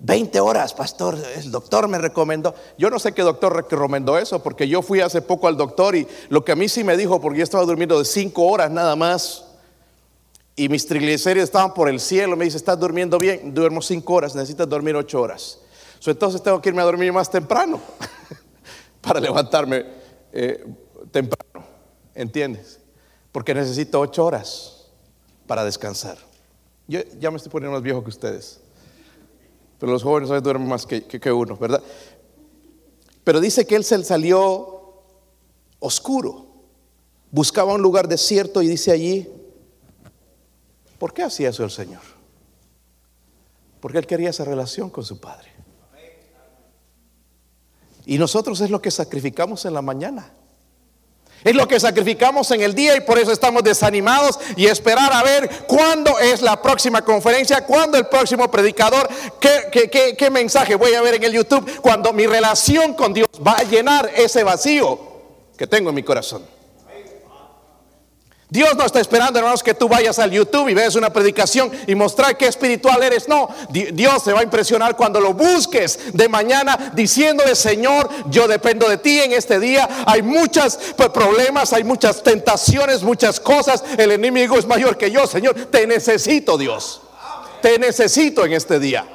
20 0.00 0.38
horas, 0.40 0.74
pastor, 0.74 1.18
el 1.36 1.50
doctor 1.50 1.88
me 1.88 1.98
recomendó. 1.98 2.54
Yo 2.78 2.88
no 2.88 2.98
sé 2.98 3.12
qué 3.12 3.22
doctor 3.22 3.54
recomendó 3.54 4.16
eso, 4.16 4.42
porque 4.42 4.68
yo 4.68 4.80
fui 4.80 5.00
hace 5.00 5.22
poco 5.22 5.48
al 5.48 5.56
doctor 5.56 5.96
y 5.96 6.06
lo 6.28 6.44
que 6.44 6.52
a 6.52 6.56
mí 6.56 6.68
sí 6.68 6.84
me 6.84 6.96
dijo, 6.96 7.20
porque 7.20 7.38
yo 7.38 7.44
estaba 7.44 7.64
durmiendo 7.64 7.98
de 7.98 8.04
5 8.04 8.42
horas 8.42 8.70
nada 8.70 8.94
más, 8.94 9.44
y 10.54 10.68
mis 10.68 10.86
triglicéridos 10.86 11.48
estaban 11.48 11.72
por 11.72 11.88
el 11.88 12.00
cielo, 12.00 12.36
me 12.36 12.44
dice, 12.44 12.56
¿estás 12.56 12.78
durmiendo 12.78 13.16
bien? 13.18 13.54
Duermo 13.54 13.80
5 13.80 14.12
horas, 14.12 14.34
necesitas 14.34 14.68
dormir 14.68 14.94
8 14.96 15.20
horas. 15.20 15.60
entonces 16.04 16.42
tengo 16.42 16.60
que 16.60 16.68
irme 16.68 16.82
a 16.82 16.84
dormir 16.84 17.12
más 17.12 17.30
temprano, 17.30 17.80
para 19.00 19.20
levantarme 19.20 19.86
eh, 20.32 20.64
temprano, 21.10 21.64
¿entiendes? 22.14 22.80
Porque 23.32 23.54
necesito 23.54 24.00
8 24.00 24.24
horas 24.24 24.86
para 25.46 25.64
descansar. 25.64 26.18
Yo 26.88 27.00
ya 27.18 27.30
me 27.30 27.36
estoy 27.36 27.52
poniendo 27.52 27.74
más 27.74 27.82
viejo 27.82 28.02
que 28.02 28.10
ustedes. 28.10 28.60
Pero 29.78 29.92
los 29.92 30.02
jóvenes 30.02 30.30
hoy 30.30 30.40
duermen 30.40 30.68
más 30.68 30.86
que, 30.86 31.04
que, 31.04 31.32
uno, 31.32 31.56
¿verdad? 31.56 31.82
Pero 33.24 33.40
dice 33.40 33.66
que 33.66 33.76
él 33.76 33.84
se 33.84 34.02
salió 34.04 35.02
oscuro, 35.78 36.46
buscaba 37.30 37.74
un 37.74 37.82
lugar 37.82 38.08
desierto 38.08 38.62
y 38.62 38.68
dice 38.68 38.90
allí, 38.90 39.28
¿por 40.98 41.12
qué 41.12 41.22
hacía 41.22 41.50
eso 41.50 41.64
el 41.64 41.70
Señor? 41.70 42.02
Porque 43.80 43.98
él 43.98 44.06
quería 44.06 44.30
esa 44.30 44.44
relación 44.44 44.90
con 44.90 45.04
su 45.04 45.20
Padre. 45.20 45.52
Y 48.06 48.18
nosotros 48.18 48.60
es 48.62 48.70
lo 48.70 48.80
que 48.80 48.90
sacrificamos 48.90 49.64
en 49.66 49.74
la 49.74 49.82
mañana. 49.82 50.32
Es 51.44 51.54
lo 51.54 51.68
que 51.68 51.78
sacrificamos 51.78 52.50
en 52.50 52.62
el 52.62 52.74
día 52.74 52.96
y 52.96 53.00
por 53.00 53.18
eso 53.18 53.32
estamos 53.32 53.62
desanimados 53.62 54.38
y 54.56 54.66
esperar 54.66 55.12
a 55.12 55.22
ver 55.22 55.48
cuándo 55.66 56.18
es 56.18 56.42
la 56.42 56.60
próxima 56.60 57.02
conferencia, 57.02 57.64
cuándo 57.64 57.96
el 57.96 58.06
próximo 58.06 58.50
predicador, 58.50 59.08
qué, 59.40 60.30
mensaje 60.30 60.74
voy 60.74 60.94
a 60.94 61.02
ver 61.02 61.14
en 61.14 61.24
el 61.24 61.32
YouTube, 61.32 61.80
cuando 61.80 62.12
mi 62.12 62.26
relación 62.26 62.94
con 62.94 63.14
Dios 63.14 63.28
va 63.46 63.52
a 63.52 63.62
llenar 63.62 64.10
ese 64.16 64.42
vacío 64.42 64.98
que 65.56 65.66
tengo 65.66 65.90
en 65.90 65.94
mi 65.94 66.02
corazón. 66.02 66.57
Dios 68.50 68.74
no 68.76 68.86
está 68.86 68.98
esperando, 68.98 69.38
hermanos, 69.38 69.62
que 69.62 69.74
tú 69.74 69.88
vayas 69.88 70.18
al 70.18 70.30
YouTube 70.30 70.70
y 70.70 70.74
veas 70.74 70.94
una 70.94 71.12
predicación 71.12 71.70
y 71.86 71.94
mostrar 71.94 72.34
qué 72.38 72.46
espiritual 72.46 73.02
eres. 73.02 73.28
No, 73.28 73.50
Dios 73.68 74.22
se 74.22 74.32
va 74.32 74.40
a 74.40 74.42
impresionar 74.42 74.96
cuando 74.96 75.20
lo 75.20 75.34
busques 75.34 75.98
de 76.14 76.30
mañana 76.30 76.92
diciéndole, 76.94 77.54
Señor, 77.54 78.08
yo 78.30 78.48
dependo 78.48 78.88
de 78.88 78.96
ti 78.96 79.20
en 79.20 79.32
este 79.32 79.60
día. 79.60 79.86
Hay 80.06 80.22
muchos 80.22 80.78
pues, 80.96 81.10
problemas, 81.10 81.74
hay 81.74 81.84
muchas 81.84 82.22
tentaciones, 82.22 83.02
muchas 83.02 83.38
cosas. 83.38 83.84
El 83.98 84.12
enemigo 84.12 84.58
es 84.58 84.66
mayor 84.66 84.96
que 84.96 85.10
yo, 85.10 85.26
Señor. 85.26 85.66
Te 85.66 85.86
necesito, 85.86 86.56
Dios. 86.56 87.02
Te 87.60 87.78
necesito 87.78 88.46
en 88.46 88.54
este 88.54 88.78
día. 88.78 89.06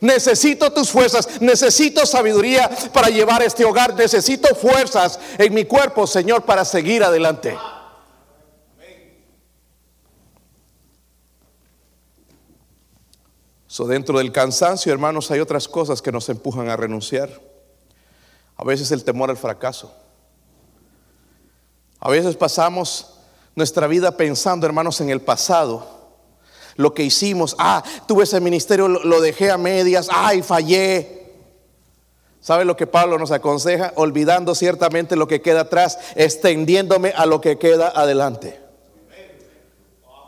Necesito 0.00 0.70
tus 0.72 0.90
fuerzas, 0.90 1.40
necesito 1.40 2.06
sabiduría 2.06 2.70
para 2.92 3.08
llevar 3.08 3.42
este 3.42 3.64
hogar, 3.64 3.94
necesito 3.94 4.54
fuerzas 4.54 5.18
en 5.38 5.54
mi 5.54 5.64
cuerpo, 5.64 6.06
Señor, 6.06 6.42
para 6.42 6.64
seguir 6.64 7.02
adelante. 7.02 7.56
Dentro 13.82 14.18
del 14.18 14.30
cansancio, 14.30 14.92
hermanos, 14.92 15.32
hay 15.32 15.40
otras 15.40 15.66
cosas 15.66 16.00
que 16.00 16.12
nos 16.12 16.28
empujan 16.28 16.68
a 16.68 16.76
renunciar. 16.76 17.28
A 18.56 18.62
veces 18.62 18.92
el 18.92 19.02
temor 19.02 19.30
al 19.30 19.36
fracaso. 19.36 19.92
A 21.98 22.08
veces 22.08 22.36
pasamos 22.36 23.18
nuestra 23.56 23.88
vida 23.88 24.16
pensando, 24.16 24.66
hermanos, 24.66 25.00
en 25.00 25.10
el 25.10 25.20
pasado. 25.20 25.84
Lo 26.76 26.94
que 26.94 27.02
hicimos, 27.02 27.56
ah, 27.58 27.82
tuve 28.06 28.24
ese 28.24 28.40
ministerio, 28.40 28.86
lo, 28.86 29.20
dejé 29.20 29.50
a 29.50 29.58
medias, 29.58 30.08
ay, 30.12 30.42
fallé. 30.42 31.32
¿Sabe 32.40 32.64
lo 32.64 32.76
que 32.76 32.86
Pablo 32.86 33.18
nos 33.18 33.32
aconseja? 33.32 33.92
Olvidando 33.96 34.54
ciertamente 34.54 35.16
lo 35.16 35.26
que 35.26 35.40
queda 35.40 35.62
atrás, 35.62 35.98
extendiéndome 36.14 37.12
a 37.16 37.26
lo 37.26 37.40
que 37.40 37.58
queda 37.58 37.88
adelante. 37.88 38.63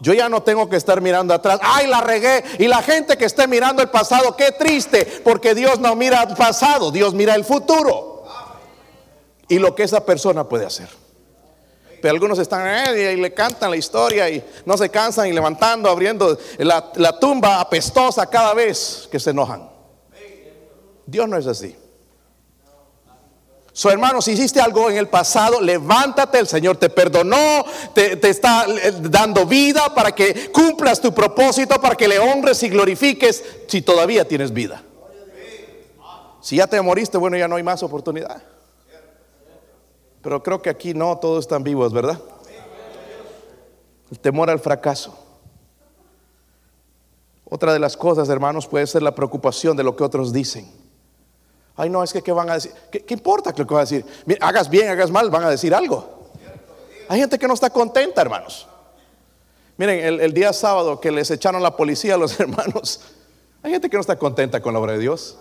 Yo 0.00 0.12
ya 0.12 0.28
no 0.28 0.42
tengo 0.42 0.68
que 0.68 0.76
estar 0.76 1.00
mirando 1.00 1.32
atrás. 1.32 1.58
Ay, 1.62 1.86
la 1.86 2.00
regué. 2.00 2.44
Y 2.58 2.68
la 2.68 2.82
gente 2.82 3.16
que 3.16 3.24
esté 3.24 3.46
mirando 3.46 3.82
el 3.82 3.88
pasado, 3.88 4.36
qué 4.36 4.52
triste, 4.52 5.22
porque 5.24 5.54
Dios 5.54 5.78
no 5.78 5.94
mira 5.96 6.22
el 6.22 6.36
pasado, 6.36 6.90
Dios 6.90 7.14
mira 7.14 7.34
el 7.34 7.44
futuro. 7.44 8.24
Y 9.48 9.58
lo 9.58 9.74
que 9.74 9.84
esa 9.84 10.04
persona 10.04 10.44
puede 10.44 10.66
hacer. 10.66 10.88
Pero 12.02 12.12
algunos 12.12 12.38
están 12.38 12.66
eh, 12.66 13.14
y 13.14 13.20
le 13.20 13.32
cantan 13.32 13.70
la 13.70 13.76
historia 13.76 14.28
y 14.28 14.44
no 14.66 14.76
se 14.76 14.90
cansan 14.90 15.28
y 15.28 15.32
levantando, 15.32 15.88
abriendo 15.88 16.38
la, 16.58 16.92
la 16.96 17.18
tumba 17.18 17.60
apestosa 17.60 18.26
cada 18.26 18.52
vez 18.52 19.08
que 19.10 19.18
se 19.18 19.30
enojan. 19.30 19.70
Dios 21.06 21.28
no 21.28 21.38
es 21.38 21.46
así. 21.46 21.74
So, 23.76 23.90
hermano, 23.90 24.22
si 24.22 24.32
hiciste 24.32 24.58
algo 24.58 24.88
en 24.88 24.96
el 24.96 25.06
pasado, 25.06 25.60
levántate, 25.60 26.38
el 26.38 26.46
Señor 26.46 26.78
te 26.78 26.88
perdonó, 26.88 27.62
te, 27.92 28.26
está 28.26 28.64
eh, 28.64 28.90
dando 29.02 29.44
vida 29.44 29.94
para 29.94 30.12
que 30.12 30.50
cumplas 30.50 30.98
tu 30.98 31.12
propósito, 31.12 31.78
para 31.78 31.94
que 31.94 32.08
le 32.08 32.18
honres 32.18 32.62
y 32.62 32.70
glorifiques 32.70 33.44
si 33.68 33.82
todavía 33.82 34.26
tienes 34.26 34.50
vida. 34.50 34.82
Si 36.40 36.56
ya 36.56 36.66
te 36.66 36.80
moriste, 36.80 37.18
bueno, 37.18 37.36
ya 37.36 37.48
no 37.48 37.56
hay 37.56 37.62
más 37.62 37.82
oportunidad. 37.82 38.42
Pero 40.22 40.42
creo 40.42 40.62
que 40.62 40.70
aquí 40.70 40.94
no 40.94 41.18
todos 41.18 41.44
están 41.44 41.62
vivos, 41.62 41.92
¿verdad? 41.92 42.18
El 44.10 44.18
temor 44.18 44.48
al 44.48 44.58
fracaso. 44.58 45.18
Otra 47.44 47.74
de 47.74 47.78
las 47.78 47.94
cosas, 47.94 48.30
hermanos, 48.30 48.66
puede 48.66 48.86
ser 48.86 49.02
la 49.02 49.14
preocupación 49.14 49.76
de 49.76 49.84
lo 49.84 49.96
que 49.96 50.02
otros 50.02 50.32
dicen. 50.32 50.66
Ay, 51.76 51.90
no, 51.90 52.02
es 52.02 52.12
que 52.12 52.22
¿qué 52.22 52.32
van 52.32 52.48
a 52.48 52.54
decir? 52.54 52.72
¿Qué, 52.90 53.04
importa 53.12 53.50
lo 53.50 53.66
que 53.66 53.74
van 53.74 53.82
a 53.82 53.88
decir? 53.88 54.04
Hagas 54.40 54.70
bien, 54.70 54.88
hagas 54.88 55.10
mal, 55.10 55.30
van 55.30 55.44
a 55.44 55.50
decir 55.50 55.74
algo. 55.74 56.30
Hay 57.08 57.20
gente 57.20 57.38
que 57.38 57.46
no 57.46 57.54
está 57.54 57.68
contenta, 57.70 58.22
hermanos. 58.22 58.66
Miren, 59.76 60.20
el, 60.20 60.32
día 60.32 60.54
sábado 60.54 60.98
que 60.98 61.10
les 61.10 61.30
echaron 61.30 61.62
la 61.62 61.76
policía 61.76 62.14
a 62.14 62.16
los 62.16 62.40
hermanos, 62.40 63.00
hay 63.62 63.72
gente 63.72 63.90
que 63.90 63.96
no 63.96 64.00
está 64.00 64.16
contenta 64.16 64.62
con 64.62 64.72
la 64.72 64.80
obra 64.80 64.92
de 64.94 65.00
Dios. 65.00 65.36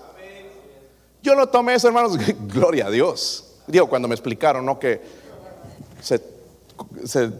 Yo 1.23 1.35
no 1.35 1.47
tomé 1.47 1.75
eso, 1.75 1.87
hermanos, 1.87 2.17
gloria 2.53 2.87
a 2.87 2.91
Dios. 2.91 3.53
Digo, 3.65 3.87
cuando 3.87 4.09
me 4.09 4.13
explicaron, 4.13 4.65
¿no? 4.65 4.77
Que 4.77 5.01
se, 6.01 6.21
se 7.05 7.31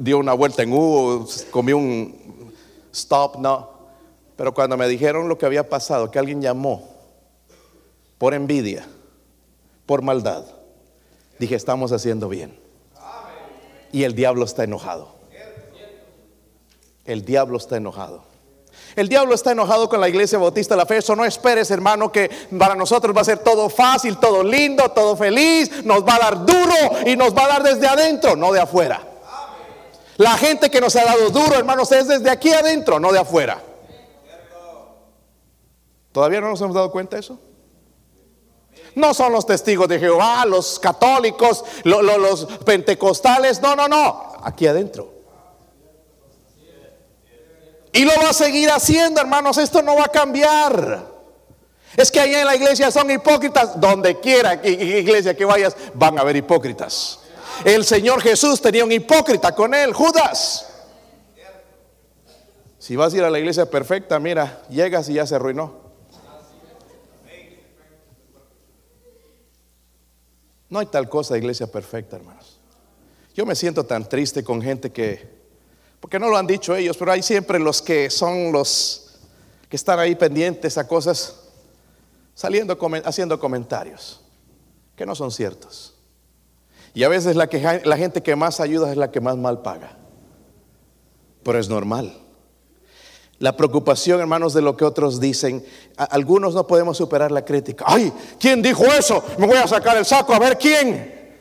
dio 0.00 0.18
una 0.18 0.32
vuelta 0.32 0.64
en 0.64 0.72
U, 0.72 1.28
comió 1.52 1.78
un 1.78 2.52
stop, 2.92 3.36
no. 3.36 3.70
Pero 4.36 4.52
cuando 4.52 4.76
me 4.76 4.88
dijeron 4.88 5.28
lo 5.28 5.38
que 5.38 5.46
había 5.46 5.68
pasado, 5.68 6.10
que 6.10 6.18
alguien 6.18 6.42
llamó 6.42 6.91
por 8.22 8.34
envidia, 8.34 8.86
por 9.84 10.00
maldad, 10.00 10.44
dije, 11.40 11.56
estamos 11.56 11.90
haciendo 11.90 12.28
bien. 12.28 12.56
Y 13.90 14.04
el 14.04 14.14
diablo 14.14 14.44
está 14.44 14.62
enojado. 14.62 15.16
El 17.04 17.24
diablo 17.24 17.56
está 17.56 17.78
enojado. 17.78 18.22
El 18.94 19.08
diablo 19.08 19.34
está 19.34 19.50
enojado 19.50 19.88
con 19.88 20.00
la 20.00 20.08
iglesia 20.08 20.38
bautista 20.38 20.76
de 20.76 20.78
la 20.78 20.86
fe. 20.86 20.98
Eso 20.98 21.16
no 21.16 21.24
esperes, 21.24 21.72
hermano, 21.72 22.12
que 22.12 22.30
para 22.56 22.76
nosotros 22.76 23.12
va 23.16 23.22
a 23.22 23.24
ser 23.24 23.38
todo 23.38 23.68
fácil, 23.68 24.16
todo 24.18 24.44
lindo, 24.44 24.88
todo 24.90 25.16
feliz. 25.16 25.84
Nos 25.84 26.06
va 26.06 26.14
a 26.14 26.18
dar 26.20 26.46
duro 26.46 26.74
y 27.04 27.16
nos 27.16 27.36
va 27.36 27.46
a 27.46 27.48
dar 27.48 27.62
desde 27.64 27.88
adentro, 27.88 28.36
no 28.36 28.52
de 28.52 28.60
afuera. 28.60 29.02
La 30.18 30.36
gente 30.36 30.70
que 30.70 30.80
nos 30.80 30.94
ha 30.94 31.04
dado 31.04 31.28
duro, 31.30 31.56
hermanos, 31.56 31.90
es 31.90 32.06
desde 32.06 32.30
aquí 32.30 32.52
adentro, 32.52 33.00
no 33.00 33.10
de 33.10 33.18
afuera. 33.18 33.60
¿Todavía 36.12 36.40
no 36.40 36.50
nos 36.50 36.60
hemos 36.60 36.76
dado 36.76 36.92
cuenta 36.92 37.16
de 37.16 37.20
eso? 37.22 37.40
No 38.94 39.14
son 39.14 39.32
los 39.32 39.46
testigos 39.46 39.88
de 39.88 39.98
Jehová, 39.98 40.44
los 40.44 40.78
católicos, 40.78 41.64
lo- 41.84 42.02
lo- 42.02 42.18
los 42.18 42.44
pentecostales. 42.64 43.60
No, 43.62 43.74
no, 43.74 43.88
no. 43.88 44.32
Aquí 44.42 44.66
adentro. 44.66 45.10
Y 47.92 48.04
lo 48.04 48.12
va 48.22 48.30
a 48.30 48.32
seguir 48.32 48.70
haciendo, 48.70 49.20
hermanos. 49.20 49.58
Esto 49.58 49.82
no 49.82 49.96
va 49.96 50.04
a 50.04 50.08
cambiar. 50.08 51.06
Es 51.96 52.10
que 52.10 52.20
allá 52.20 52.40
en 52.40 52.46
la 52.46 52.56
iglesia 52.56 52.90
son 52.90 53.10
hipócritas. 53.10 53.78
Donde 53.80 54.18
quiera 54.20 54.60
que 54.60 54.70
iglesia 54.70 55.36
que 55.36 55.44
vayas, 55.44 55.76
van 55.94 56.18
a 56.18 56.22
haber 56.22 56.36
hipócritas. 56.36 57.18
El 57.64 57.84
Señor 57.84 58.22
Jesús 58.22 58.60
tenía 58.62 58.84
un 58.84 58.92
hipócrita 58.92 59.54
con 59.54 59.74
él, 59.74 59.92
Judas. 59.92 60.68
Si 62.78 62.96
vas 62.96 63.12
a 63.12 63.16
ir 63.18 63.24
a 63.24 63.30
la 63.30 63.38
iglesia 63.38 63.66
perfecta, 63.70 64.18
mira, 64.18 64.62
llegas 64.68 65.08
y 65.08 65.14
ya 65.14 65.26
se 65.26 65.34
arruinó. 65.34 65.81
No 70.72 70.78
hay 70.78 70.86
tal 70.86 71.06
cosa, 71.06 71.36
iglesia 71.36 71.66
perfecta, 71.66 72.16
hermanos. 72.16 72.58
Yo 73.34 73.44
me 73.44 73.54
siento 73.54 73.84
tan 73.84 74.08
triste 74.08 74.42
con 74.42 74.62
gente 74.62 74.90
que, 74.90 75.28
porque 76.00 76.18
no 76.18 76.30
lo 76.30 76.38
han 76.38 76.46
dicho 76.46 76.74
ellos, 76.74 76.96
pero 76.96 77.12
hay 77.12 77.22
siempre 77.22 77.58
los 77.58 77.82
que 77.82 78.08
son 78.08 78.52
los 78.52 79.18
que 79.68 79.76
están 79.76 79.98
ahí 79.98 80.14
pendientes 80.14 80.78
a 80.78 80.88
cosas, 80.88 81.40
saliendo, 82.34 82.78
haciendo 83.04 83.38
comentarios 83.38 84.22
que 84.96 85.04
no 85.04 85.14
son 85.14 85.30
ciertos. 85.30 85.94
Y 86.94 87.02
a 87.02 87.10
veces 87.10 87.36
la, 87.36 87.48
que, 87.48 87.82
la 87.84 87.96
gente 87.98 88.22
que 88.22 88.34
más 88.34 88.58
ayuda 88.58 88.92
es 88.92 88.96
la 88.96 89.10
que 89.10 89.20
más 89.20 89.36
mal 89.36 89.60
paga. 89.60 89.98
Pero 91.42 91.58
es 91.58 91.68
normal. 91.68 92.18
La 93.42 93.56
preocupación, 93.56 94.20
hermanos, 94.20 94.54
de 94.54 94.62
lo 94.62 94.76
que 94.76 94.84
otros 94.84 95.18
dicen. 95.18 95.64
Algunos 95.96 96.54
no 96.54 96.64
podemos 96.64 96.96
superar 96.96 97.32
la 97.32 97.44
crítica. 97.44 97.84
Ay, 97.88 98.12
¿quién 98.38 98.62
dijo 98.62 98.84
eso? 98.84 99.24
Me 99.36 99.48
voy 99.48 99.56
a 99.56 99.66
sacar 99.66 99.96
el 99.96 100.04
saco 100.04 100.32
a 100.32 100.38
ver 100.38 100.56
quién. 100.56 101.34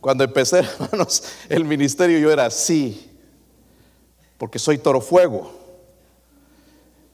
Cuando 0.00 0.24
empecé, 0.24 0.60
hermanos, 0.80 1.22
el 1.50 1.66
ministerio 1.66 2.18
yo 2.18 2.32
era 2.32 2.46
así. 2.46 3.10
Porque 4.38 4.58
soy 4.58 4.78
toro 4.78 5.02
fuego. 5.02 5.52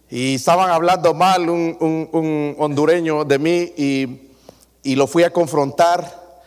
Y 0.09 0.37
estaban 0.37 0.71
hablando 0.71 1.13
mal 1.13 1.51
un, 1.51 1.77
un- 1.81 2.09
un 2.13 2.55
hondureño 2.61 3.25
de 3.25 3.39
mí 3.41 3.73
y, 3.77 4.31
y 4.85 4.95
lo 4.95 5.09
fui 5.09 5.25
a 5.25 5.33
confrontar. 5.33 6.39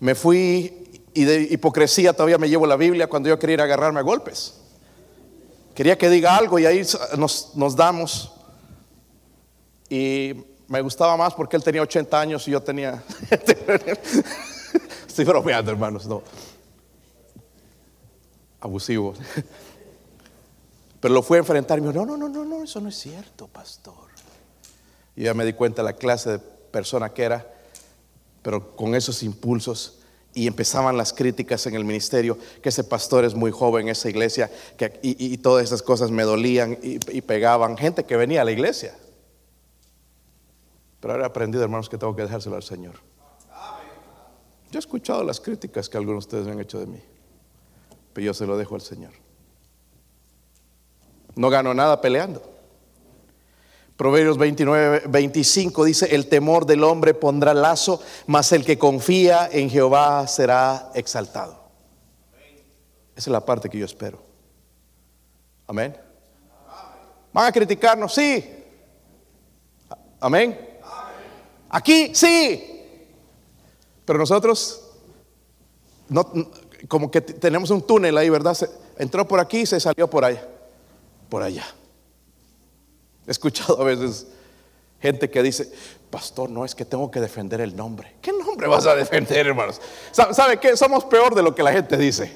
Me 0.00 0.16
fui 0.16 1.00
y 1.14 1.22
de 1.22 1.42
hipocresía 1.42 2.12
todavía 2.12 2.38
me 2.38 2.48
llevo 2.48 2.66
la 2.66 2.74
Biblia 2.76 3.06
cuando 3.06 3.28
yo 3.28 3.38
quería 3.38 3.54
ir 3.54 3.60
a 3.60 3.64
agarrarme 3.64 4.00
a 4.00 4.02
golpes. 4.02 4.57
Quería 5.78 5.96
que 5.96 6.10
diga 6.10 6.36
algo 6.36 6.58
y 6.58 6.66
ahí 6.66 6.82
nos, 7.16 7.54
nos 7.54 7.76
damos. 7.76 8.32
Y 9.88 10.34
me 10.66 10.80
gustaba 10.80 11.16
más 11.16 11.34
porque 11.34 11.54
él 11.54 11.62
tenía 11.62 11.82
80 11.82 12.20
años 12.20 12.48
y 12.48 12.50
yo 12.50 12.60
tenía... 12.60 13.00
Estoy 15.06 15.24
bromeando, 15.24 15.70
hermanos, 15.70 16.04
no. 16.08 16.24
Abusivo. 18.58 19.14
Pero 20.98 21.14
lo 21.14 21.22
fui 21.22 21.36
a 21.36 21.38
enfrentar 21.42 21.78
y 21.78 21.82
me 21.82 21.92
dijo, 21.92 22.04
no, 22.04 22.16
no, 22.16 22.28
no, 22.28 22.28
no, 22.28 22.44
no, 22.44 22.64
eso 22.64 22.80
no 22.80 22.88
es 22.88 22.98
cierto, 22.98 23.46
pastor. 23.46 24.08
Y 25.14 25.22
ya 25.22 25.34
me 25.34 25.44
di 25.44 25.52
cuenta 25.52 25.84
la 25.84 25.92
clase 25.92 26.30
de 26.30 26.38
persona 26.40 27.10
que 27.10 27.22
era, 27.22 27.54
pero 28.42 28.74
con 28.74 28.96
esos 28.96 29.22
impulsos 29.22 29.97
y 30.38 30.46
empezaban 30.46 30.96
las 30.96 31.12
críticas 31.12 31.66
en 31.66 31.74
el 31.74 31.84
ministerio, 31.84 32.38
que 32.62 32.68
ese 32.68 32.84
pastor 32.84 33.24
es 33.24 33.34
muy 33.34 33.50
joven, 33.50 33.88
esa 33.88 34.08
iglesia, 34.08 34.48
que, 34.76 35.00
y, 35.02 35.36
todas 35.38 35.64
esas 35.64 35.82
cosas 35.82 36.12
me 36.12 36.22
dolían 36.22 36.78
y, 36.80 37.00
y 37.10 37.22
pegaban, 37.22 37.76
gente 37.76 38.04
que 38.04 38.16
venía 38.16 38.42
a 38.42 38.44
la 38.44 38.52
iglesia. 38.52 38.96
Pero 41.00 41.14
ahora 41.14 41.24
he 41.24 41.26
aprendido, 41.26 41.64
hermanos, 41.64 41.88
que 41.88 41.98
tengo 41.98 42.14
que 42.14 42.22
dejárselo 42.22 42.54
al 42.54 42.62
Señor. 42.62 42.94
Yo 44.70 44.78
he 44.78 44.80
escuchado 44.80 45.24
las 45.24 45.40
críticas 45.40 45.88
que 45.88 45.96
algunos 45.96 46.24
de 46.24 46.28
ustedes 46.28 46.46
me 46.46 46.52
han 46.52 46.60
hecho 46.60 46.78
de 46.78 46.86
mí, 46.86 47.02
pero 48.12 48.26
yo 48.26 48.32
se 48.32 48.46
lo 48.46 48.56
dejo 48.56 48.76
al 48.76 48.80
Señor. 48.80 49.10
No 51.34 51.50
gano 51.50 51.74
nada 51.74 52.00
peleando. 52.00 52.57
Proverbios 53.98 54.38
29, 54.38 55.02
25 55.08 55.84
dice, 55.84 56.14
el 56.14 56.28
temor 56.28 56.66
del 56.66 56.84
hombre 56.84 57.14
pondrá 57.14 57.52
lazo, 57.52 58.00
mas 58.28 58.52
el 58.52 58.64
que 58.64 58.78
confía 58.78 59.48
en 59.50 59.68
Jehová 59.68 60.28
será 60.28 60.92
exaltado. 60.94 61.60
Esa 63.16 63.30
es 63.30 63.32
la 63.32 63.44
parte 63.44 63.68
que 63.68 63.76
yo 63.76 63.84
espero. 63.84 64.22
Amén. 65.66 65.96
¿Van 67.32 67.46
a 67.46 67.50
criticarnos? 67.50 68.14
Sí. 68.14 68.48
Amén. 70.20 70.78
Aquí, 71.68 72.14
sí. 72.14 72.84
Pero 74.04 74.20
nosotros, 74.20 74.80
no, 76.08 76.32
como 76.86 77.10
que 77.10 77.20
tenemos 77.20 77.70
un 77.70 77.82
túnel 77.82 78.16
ahí, 78.16 78.30
¿verdad? 78.30 78.54
Se, 78.54 78.70
entró 78.96 79.26
por 79.26 79.40
aquí 79.40 79.62
y 79.62 79.66
se 79.66 79.80
salió 79.80 80.08
por 80.08 80.24
allá. 80.24 80.46
Por 81.28 81.42
allá. 81.42 81.64
He 83.28 83.30
escuchado 83.30 83.78
a 83.82 83.84
veces 83.84 84.26
gente 85.02 85.28
que 85.28 85.42
dice, 85.42 85.70
pastor, 86.08 86.48
no 86.48 86.64
es 86.64 86.74
que 86.74 86.86
tengo 86.86 87.10
que 87.10 87.20
defender 87.20 87.60
el 87.60 87.76
nombre. 87.76 88.14
¿Qué 88.22 88.32
nombre 88.32 88.66
vas 88.66 88.86
a 88.86 88.94
defender, 88.94 89.46
hermanos? 89.46 89.78
¿Sabe 90.12 90.58
qué? 90.58 90.74
Somos 90.78 91.04
peor 91.04 91.34
de 91.34 91.42
lo 91.42 91.54
que 91.54 91.62
la 91.62 91.70
gente 91.70 91.98
dice. 91.98 92.34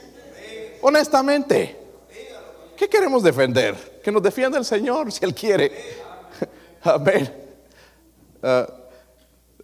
Honestamente, 0.83 1.78
¿qué 2.76 2.90
queremos 2.90 3.22
defender? 3.22 4.00
Que 4.05 4.12
nos 4.12 4.22
defienda 4.22 4.59
el 4.59 4.66
Señor 4.66 5.11
si 5.11 5.24
Él 5.24 5.35
quiere. 5.35 5.72
Amén. 6.83 7.35
Uh, 8.42 8.70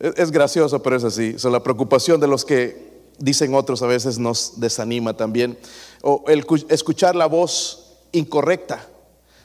es 0.01 0.31
gracioso, 0.31 0.83
pero 0.83 0.97
es 0.97 1.05
así. 1.05 1.39
So, 1.39 1.51
la 1.51 1.63
preocupación 1.63 2.19
de 2.19 2.27
los 2.27 2.43
que 2.43 2.89
dicen 3.19 3.55
otros 3.55 3.83
a 3.83 3.87
veces 3.87 4.19
nos 4.19 4.59
desanima 4.59 5.15
también. 5.15 5.59
O 6.01 6.25
el 6.27 6.47
escuchar 6.71 7.15
la 7.15 7.27
voz 7.27 7.99
incorrecta. 8.13 8.87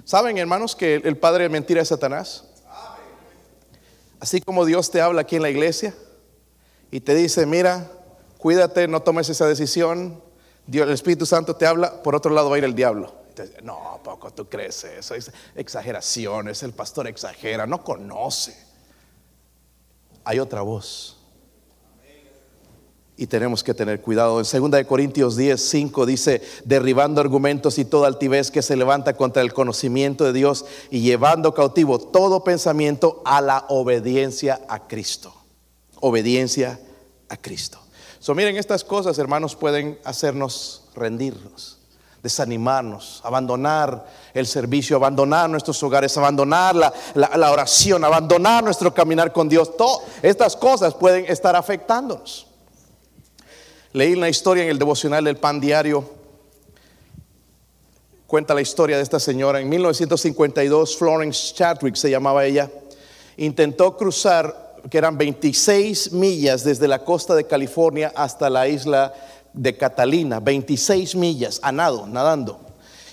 ¿Saben, 0.05 0.37
hermanos, 0.37 0.75
que 0.75 0.95
el 0.95 1.17
padre 1.17 1.43
de 1.43 1.49
mentira 1.49 1.81
es 1.81 1.87
Satanás? 1.87 2.45
Así 4.19 4.41
como 4.41 4.65
Dios 4.65 4.91
te 4.91 5.01
habla 5.01 5.21
aquí 5.21 5.35
en 5.35 5.41
la 5.41 5.49
iglesia 5.49 5.93
y 6.91 7.01
te 7.01 7.15
dice, 7.15 7.45
mira, 7.45 7.91
cuídate, 8.37 8.87
no 8.87 9.01
tomes 9.01 9.29
esa 9.29 9.47
decisión. 9.47 10.21
Dios, 10.65 10.87
el 10.87 10.93
Espíritu 10.93 11.25
Santo 11.25 11.55
te 11.55 11.65
habla, 11.65 12.03
por 12.03 12.15
otro 12.15 12.31
lado 12.31 12.49
va 12.49 12.55
a 12.55 12.59
ir 12.59 12.63
el 12.63 12.75
diablo. 12.75 13.13
No, 13.63 13.99
poco 14.03 14.31
tú 14.31 14.47
crees 14.47 14.83
eso, 14.83 15.15
es 15.15 15.31
exageraciones, 15.55 16.61
el 16.63 16.73
pastor 16.73 17.07
exagera, 17.07 17.65
no 17.65 17.83
conoce. 17.83 18.55
Hay 20.23 20.39
otra 20.39 20.61
voz. 20.61 21.22
Y 23.23 23.27
tenemos 23.27 23.63
que 23.63 23.73
tener 23.73 24.01
cuidado. 24.01 24.41
En 24.41 24.45
2 24.45 24.71
de 24.71 24.85
Corintios 24.85 25.37
10, 25.37 25.69
5 25.69 26.05
dice, 26.05 26.41
derribando 26.65 27.21
argumentos 27.21 27.79
y 27.79 27.85
toda 27.85 28.09
altivez 28.09 28.51
que 28.51 28.61
se 28.61 28.75
levanta 28.75 29.13
contra 29.13 29.41
el 29.41 29.53
conocimiento 29.53 30.25
de 30.25 30.33
Dios 30.33 30.65
y 30.91 30.99
llevando 30.99 31.53
cautivo 31.53 31.99
todo 31.99 32.43
pensamiento 32.43 33.21
a 33.23 33.39
la 33.39 33.63
obediencia 33.69 34.59
a 34.67 34.89
Cristo. 34.89 35.33
Obediencia 36.01 36.81
a 37.29 37.37
Cristo. 37.37 37.79
So, 38.19 38.35
miren, 38.35 38.57
estas 38.57 38.83
cosas, 38.83 39.17
hermanos, 39.17 39.55
pueden 39.55 39.97
hacernos 40.03 40.83
rendirnos. 40.93 41.79
desanimarnos, 42.21 43.21
abandonar 43.23 44.05
el 44.33 44.47
servicio, 44.47 44.97
abandonar 44.97 45.49
nuestros 45.49 45.81
hogares, 45.81 46.17
abandonar 46.17 46.75
la, 46.75 46.93
la 47.15 47.51
oración, 47.51 48.03
abandonar 48.03 48.65
nuestro 48.65 48.93
caminar 48.93 49.31
con 49.31 49.47
Dios. 49.47 49.77
Todas 49.77 50.01
estas 50.21 50.57
cosas 50.57 50.93
pueden 50.93 51.25
estar 51.25 51.55
afectándonos. 51.55 52.47
Leí 53.93 54.15
una 54.15 54.27
historia 54.27 54.63
en 54.63 54.71
el 54.71 54.79
devocional 54.79 55.23
del 55.23 55.37
pan 55.37 55.59
diario. 55.59 56.03
Cuenta 58.25 58.55
la 58.55 58.61
historia 58.61 58.97
de 58.97 59.03
esta 59.03 59.19
señora. 59.19 59.61
En 59.61 59.69
1952, 59.69 60.97
Florence 60.97 61.53
Chadwick 61.53 61.93
se 61.93 62.09
llamaba 62.09 62.43
ella, 62.43 62.71
intentó 63.37 63.95
cruzar, 63.95 64.77
que 64.89 64.97
eran 64.97 65.15
26 65.15 66.11
millas 66.13 66.63
desde 66.63 66.87
la 66.87 67.05
costa 67.05 67.35
de 67.35 67.45
California 67.45 68.11
hasta 68.15 68.49
la 68.49 68.67
isla 68.67 69.13
de 69.53 69.77
Catalina, 69.77 70.39
26 70.39 71.15
millas 71.15 71.59
a 71.61 71.71
nado, 71.71 72.07
nadando. 72.07 72.61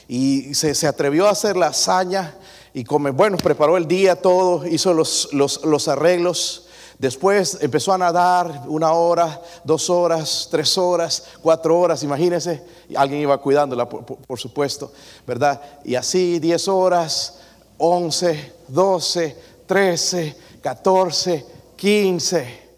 Y 0.09 0.55
se, 0.55 0.87
atrevió 0.87 1.27
a 1.27 1.33
hacer 1.33 1.59
la 1.59 1.67
hazaña 1.67 2.35
y 2.73 2.85
como, 2.85 3.13
bueno, 3.13 3.37
preparó 3.37 3.77
el 3.77 3.87
día 3.87 4.17
todo, 4.17 4.67
hizo 4.67 4.95
los, 4.95 5.29
los 5.35 5.89
arreglos 5.89 6.70
Después 7.01 7.57
empezó 7.63 7.95
a 7.95 7.99
nadar 7.99 8.65
una 8.69 8.93
hora, 8.93 9.41
dos 9.65 9.89
horas, 9.89 10.49
tres 10.51 10.77
horas, 10.77 11.25
cuatro 11.41 11.81
horas, 11.81 12.03
imagínense. 12.03 12.63
Alguien 12.95 13.23
iba 13.23 13.39
cuidándola, 13.39 13.89
por, 13.89 14.39
supuesto, 14.39 14.93
¿verdad? 15.27 15.59
Y 15.83 15.95
así 15.95 16.39
diez 16.39 16.69
horas, 16.69 17.39
once, 17.79 18.53
doce, 18.69 19.35
trece, 19.65 20.37
catorce, 20.61 21.47
quince. 21.75 22.69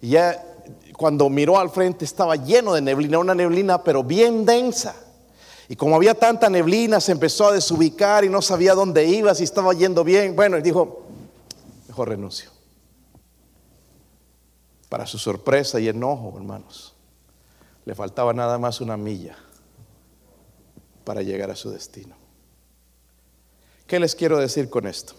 Y 0.00 0.08
ya 0.08 0.42
cuando 0.96 1.28
miró 1.28 1.58
al 1.58 1.68
frente 1.68 2.06
estaba 2.06 2.34
lleno 2.36 2.72
de 2.72 2.80
neblina, 2.80 3.18
una 3.18 3.34
neblina 3.34 3.82
pero 3.82 4.02
bien 4.02 4.46
densa. 4.46 4.96
Y 5.68 5.76
como 5.76 5.96
había 5.96 6.14
tanta 6.14 6.48
neblina, 6.48 6.98
se 6.98 7.12
empezó 7.12 7.48
a 7.48 7.52
desubicar 7.52 8.24
y 8.24 8.30
no 8.30 8.40
sabía 8.40 8.74
dónde 8.74 9.04
iba, 9.04 9.34
si 9.34 9.44
estaba 9.44 9.74
yendo 9.74 10.02
bien. 10.02 10.34
Bueno, 10.34 10.56
y 10.56 10.62
dijo, 10.62 11.02
mejor 11.88 12.08
renuncio. 12.08 12.55
Para 14.88 15.06
su 15.06 15.18
sorpresa 15.18 15.80
y 15.80 15.88
enojo, 15.88 16.32
hermanos, 16.36 16.94
le 17.84 17.94
faltaba 17.94 18.32
nada 18.32 18.58
más 18.58 18.80
una 18.80 18.96
milla 18.96 19.36
para 21.04 21.22
llegar 21.22 21.50
a 21.50 21.56
su 21.56 21.70
destino. 21.70 22.16
¿Qué 23.86 24.00
les 24.00 24.14
quiero 24.14 24.38
decir 24.38 24.68
con 24.68 24.86
esto? 24.86 25.14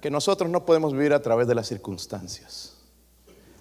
Que 0.00 0.10
nosotros 0.10 0.50
no 0.50 0.64
podemos 0.64 0.92
vivir 0.92 1.12
a 1.12 1.22
través 1.22 1.46
de 1.46 1.54
las 1.54 1.66
circunstancias. 1.68 2.74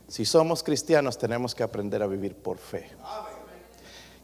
Si 0.07 0.25
somos 0.25 0.61
cristianos 0.63 1.17
tenemos 1.17 1.55
que 1.55 1.63
aprender 1.63 2.03
a 2.03 2.07
vivir 2.07 2.35
por 2.35 2.57
fe. 2.57 2.91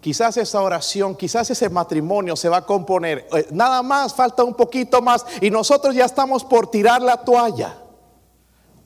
Quizás 0.02 0.38
esa 0.38 0.62
oración, 0.62 1.16
quizás 1.16 1.50
ese 1.50 1.70
matrimonio 1.70 2.36
se 2.36 2.50
va 2.50 2.58
a 2.58 2.66
componer. 2.66 3.28
Eh, 3.34 3.48
nada 3.52 3.82
más, 3.82 4.14
falta 4.14 4.44
un 4.44 4.54
poquito 4.54 5.02
más 5.02 5.26
y 5.42 5.50
nosotros 5.50 5.96
ya 5.96 6.06
estamos 6.06 6.44
por 6.44 6.70
tirar 6.70 7.02
la 7.02 7.18
toalla 7.18 7.87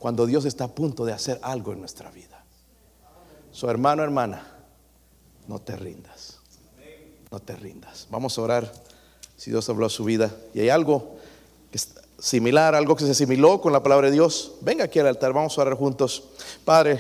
cuando 0.02 0.26
Dios 0.26 0.46
está 0.46 0.64
a 0.64 0.68
punto 0.68 1.06
de 1.06 1.14
hacer 1.14 1.40
algo 1.44 1.74
en 1.74 1.80
nuestra 1.80 2.10
vida. 2.10 2.44
Su 3.52 3.70
hermano, 3.70 4.02
hermana, 4.02 4.44
no 5.48 5.60
te 5.60 5.76
rindas. 5.76 6.40
No 7.30 7.40
te 7.40 7.56
rindas. 7.56 8.08
Vamos 8.10 8.36
a 8.36 8.42
orar 8.42 8.74
si 9.38 9.52
Dios 9.52 9.70
habló 9.70 9.86
a 9.86 9.90
su 9.92 10.04
vida. 10.04 10.36
Y 10.56 10.62
hay 10.62 10.70
algo 10.70 11.18
similar, 12.18 12.74
algo 12.74 12.96
que 12.96 13.06
se 13.06 13.12
asimiló 13.12 13.62
con 13.62 13.72
la 13.72 13.84
palabra 13.84 14.08
de 14.08 14.14
Dios. 14.14 14.54
Venga 14.62 14.86
aquí 14.86 14.98
al 14.98 15.06
altar, 15.06 15.34
vamos 15.34 15.56
a 15.56 15.62
orar 15.62 15.76
juntos. 15.76 16.24
Padre, 16.66 17.00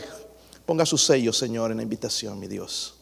ponga 0.68 0.86
su 0.86 1.00
sello, 1.00 1.34
Señor, 1.34 1.72
en 1.72 1.78
la 1.78 1.84
invitación, 1.84 2.40
mi 2.40 2.48
Dios. 2.48 3.01